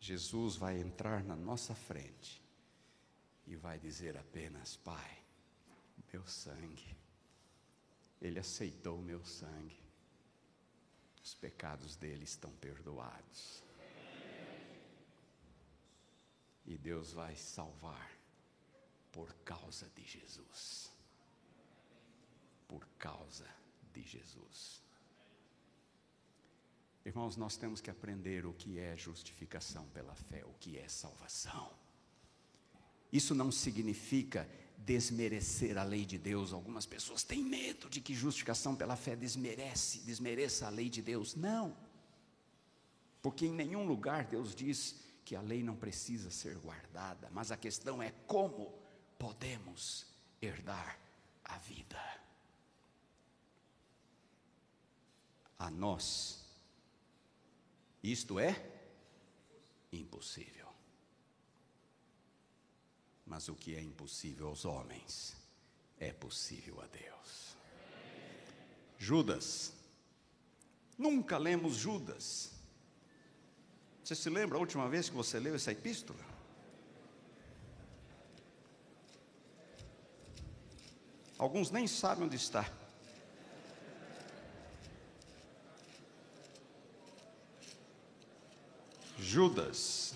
Jesus 0.00 0.56
vai 0.56 0.76
entrar 0.76 1.22
na 1.22 1.36
nossa 1.36 1.72
frente 1.72 2.42
e 3.46 3.54
vai 3.54 3.78
dizer 3.78 4.16
apenas: 4.16 4.74
Pai, 4.74 5.22
meu 6.12 6.26
sangue, 6.26 6.96
Ele 8.20 8.40
aceitou 8.40 8.98
o 8.98 9.02
meu 9.02 9.24
sangue, 9.24 9.80
os 11.22 11.32
pecados 11.32 11.94
dele 11.94 12.24
estão 12.24 12.50
perdoados. 12.56 13.62
E 16.66 16.76
Deus 16.76 17.12
vai 17.12 17.36
salvar 17.36 18.10
por 19.12 19.32
causa 19.44 19.88
de 19.90 20.02
Jesus. 20.02 20.92
Por 22.66 22.84
causa 22.98 23.48
de 23.92 24.02
Jesus. 24.02 24.87
Irmãos, 27.08 27.38
nós 27.38 27.56
temos 27.56 27.80
que 27.80 27.88
aprender 27.88 28.44
o 28.44 28.52
que 28.52 28.78
é 28.78 28.94
justificação 28.94 29.86
pela 29.94 30.14
fé, 30.14 30.44
o 30.44 30.52
que 30.60 30.76
é 30.76 30.86
salvação. 30.88 31.72
Isso 33.10 33.34
não 33.34 33.50
significa 33.50 34.46
desmerecer 34.76 35.78
a 35.78 35.84
lei 35.84 36.04
de 36.04 36.18
Deus. 36.18 36.52
Algumas 36.52 36.84
pessoas 36.84 37.22
têm 37.24 37.42
medo 37.42 37.88
de 37.88 38.02
que 38.02 38.12
justificação 38.14 38.76
pela 38.76 38.94
fé 38.94 39.16
desmerece, 39.16 40.00
desmereça 40.00 40.66
a 40.66 40.68
lei 40.68 40.90
de 40.90 41.00
Deus. 41.00 41.34
Não. 41.34 41.74
Porque 43.22 43.46
em 43.46 43.54
nenhum 43.54 43.86
lugar 43.86 44.26
Deus 44.26 44.54
diz 44.54 45.00
que 45.24 45.34
a 45.34 45.40
lei 45.40 45.62
não 45.62 45.76
precisa 45.76 46.30
ser 46.30 46.58
guardada, 46.58 47.30
mas 47.32 47.50
a 47.50 47.56
questão 47.56 48.02
é 48.02 48.10
como 48.26 48.70
podemos 49.18 50.06
herdar 50.42 51.00
a 51.42 51.56
vida. 51.56 51.98
A 55.58 55.70
nós, 55.70 56.47
isto 58.02 58.38
é 58.38 58.54
impossível. 59.92 60.68
Mas 63.26 63.48
o 63.48 63.54
que 63.54 63.74
é 63.74 63.80
impossível 63.80 64.48
aos 64.48 64.64
homens 64.64 65.36
é 65.98 66.12
possível 66.12 66.80
a 66.80 66.86
Deus. 66.86 67.56
Judas, 68.98 69.72
nunca 70.96 71.36
lemos 71.38 71.76
Judas. 71.76 72.52
Você 74.02 74.14
se 74.14 74.30
lembra 74.30 74.56
a 74.56 74.60
última 74.60 74.88
vez 74.88 75.08
que 75.08 75.14
você 75.14 75.38
leu 75.38 75.54
essa 75.54 75.72
epístola? 75.72 76.24
Alguns 81.36 81.70
nem 81.70 81.86
sabem 81.86 82.24
onde 82.24 82.36
está. 82.36 82.87
Judas 89.30 90.14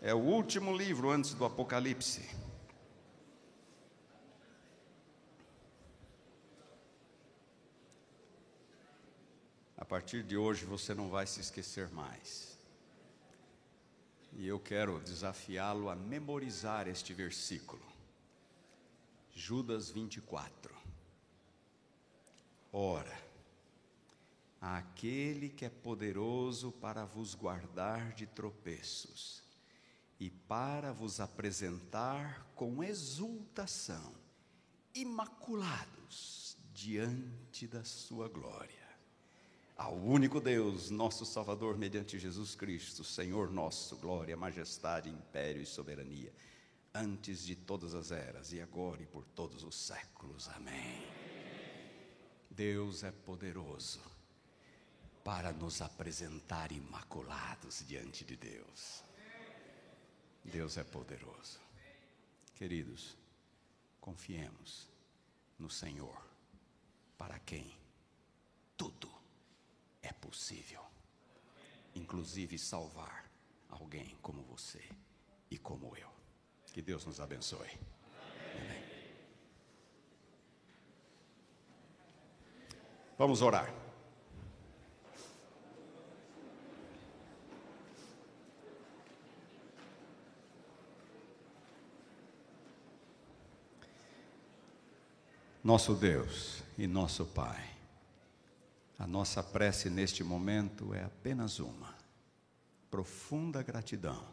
é 0.00 0.14
o 0.14 0.20
último 0.20 0.74
livro 0.74 1.10
antes 1.10 1.34
do 1.34 1.44
Apocalipse. 1.44 2.26
A 9.76 9.84
partir 9.84 10.22
de 10.22 10.34
hoje 10.34 10.64
você 10.64 10.94
não 10.94 11.10
vai 11.10 11.26
se 11.26 11.42
esquecer 11.42 11.90
mais. 11.90 12.58
E 14.32 14.48
eu 14.48 14.58
quero 14.58 14.98
desafiá-lo 15.00 15.90
a 15.90 15.94
memorizar 15.94 16.88
este 16.88 17.12
versículo. 17.12 17.84
Judas 19.34 19.90
24. 19.90 20.74
Ora, 22.72 23.27
aquele 24.60 25.48
que 25.48 25.64
é 25.64 25.70
poderoso 25.70 26.72
para 26.72 27.04
vos 27.04 27.34
guardar 27.34 28.12
de 28.12 28.26
tropeços 28.26 29.42
e 30.18 30.30
para 30.30 30.92
vos 30.92 31.20
apresentar 31.20 32.46
com 32.54 32.82
exultação, 32.82 34.14
imaculados 34.94 36.56
diante 36.72 37.66
da 37.66 37.84
sua 37.84 38.28
glória 38.28 38.88
ao 39.78 39.94
único 39.94 40.40
Deus, 40.40 40.90
nosso 40.90 41.24
Salvador, 41.24 41.78
mediante 41.78 42.18
Jesus 42.18 42.56
Cristo, 42.56 43.04
Senhor 43.04 43.48
nosso, 43.48 43.96
glória, 43.96 44.36
majestade, 44.36 45.08
império 45.08 45.62
e 45.62 45.66
soberania, 45.66 46.34
antes 46.92 47.46
de 47.46 47.54
todas 47.54 47.94
as 47.94 48.10
eras, 48.10 48.52
e 48.52 48.60
agora 48.60 49.00
e 49.00 49.06
por 49.06 49.24
todos 49.24 49.62
os 49.62 49.76
séculos. 49.76 50.48
Amém. 50.48 51.06
Deus 52.50 53.04
é 53.04 53.12
poderoso 53.12 54.17
para 55.28 55.52
nos 55.52 55.82
apresentar 55.82 56.72
imaculados 56.72 57.86
diante 57.86 58.24
de 58.24 58.34
Deus. 58.34 59.04
Deus 60.42 60.78
é 60.78 60.84
poderoso. 60.84 61.60
Queridos, 62.54 63.14
confiemos 64.00 64.88
no 65.58 65.68
Senhor, 65.68 66.18
para 67.18 67.38
quem 67.40 67.76
tudo 68.74 69.12
é 70.00 70.14
possível, 70.14 70.82
inclusive 71.94 72.58
salvar 72.58 73.30
alguém 73.68 74.16
como 74.22 74.42
você 74.44 74.82
e 75.50 75.58
como 75.58 75.94
eu. 75.94 76.10
Que 76.72 76.80
Deus 76.80 77.04
nos 77.04 77.20
abençoe. 77.20 77.78
Amém. 78.56 78.82
Vamos 83.18 83.42
orar. 83.42 83.87
Nosso 95.62 95.94
Deus 95.94 96.62
e 96.76 96.86
nosso 96.86 97.26
Pai 97.26 97.78
a 98.98 99.06
nossa 99.06 99.44
prece 99.44 99.88
neste 99.88 100.24
momento 100.24 100.92
é 100.92 101.04
apenas 101.04 101.60
uma: 101.60 101.94
profunda 102.90 103.62
gratidão 103.62 104.26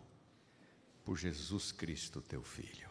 por 1.03 1.17
Jesus 1.17 1.71
Cristo, 1.71 2.19
teu 2.19 2.41
Filho. 2.41 2.89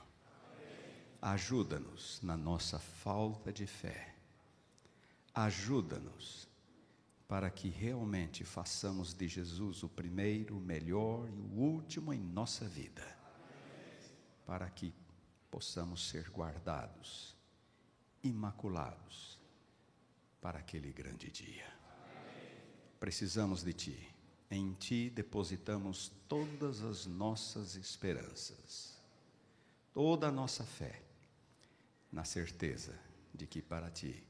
Ajuda-nos 1.21 2.21
na 2.23 2.37
nossa 2.37 2.79
falta 2.79 3.53
de 3.53 3.67
fé. 3.67 4.15
Ajuda-nos 5.35 6.47
para 7.27 7.51
que 7.51 7.69
realmente 7.69 8.45
façamos 8.45 9.13
de 9.13 9.27
Jesus 9.27 9.83
o 9.83 9.89
primeiro, 9.89 10.59
o 10.59 10.61
melhor 10.61 11.29
e 11.29 11.41
o 11.41 11.59
último 11.59 12.13
em 12.13 12.21
nossa 12.21 12.69
vida. 12.69 13.05
Para 14.47 14.71
que 14.71 14.95
possamos 15.51 16.09
ser 16.09 16.31
guardados, 16.31 17.34
imaculados 18.25 19.39
para 20.41 20.59
aquele 20.59 20.93
grande 20.93 21.31
dia. 21.31 21.73
Precisamos 22.99 23.63
de 23.63 23.73
Ti. 23.73 24.15
Em 24.51 24.73
Ti 24.75 25.11
depositamos 25.11 26.11
todas 26.29 26.83
as 26.83 27.07
nossas 27.07 27.77
esperanças, 27.77 28.99
toda 29.93 30.29
a 30.29 30.33
nossa 30.33 30.65
fé, 30.65 31.03
na 32.11 32.25
certeza 32.25 32.99
de 33.35 33.47
que 33.47 33.61
para 33.61 33.91
Ti 33.91 34.27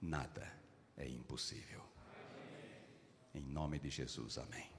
nada 0.00 0.52
é 0.96 1.08
impossível. 1.08 1.82
Em 3.34 3.44
nome 3.44 3.78
de 3.78 3.88
Jesus, 3.88 4.36
amém. 4.38 4.71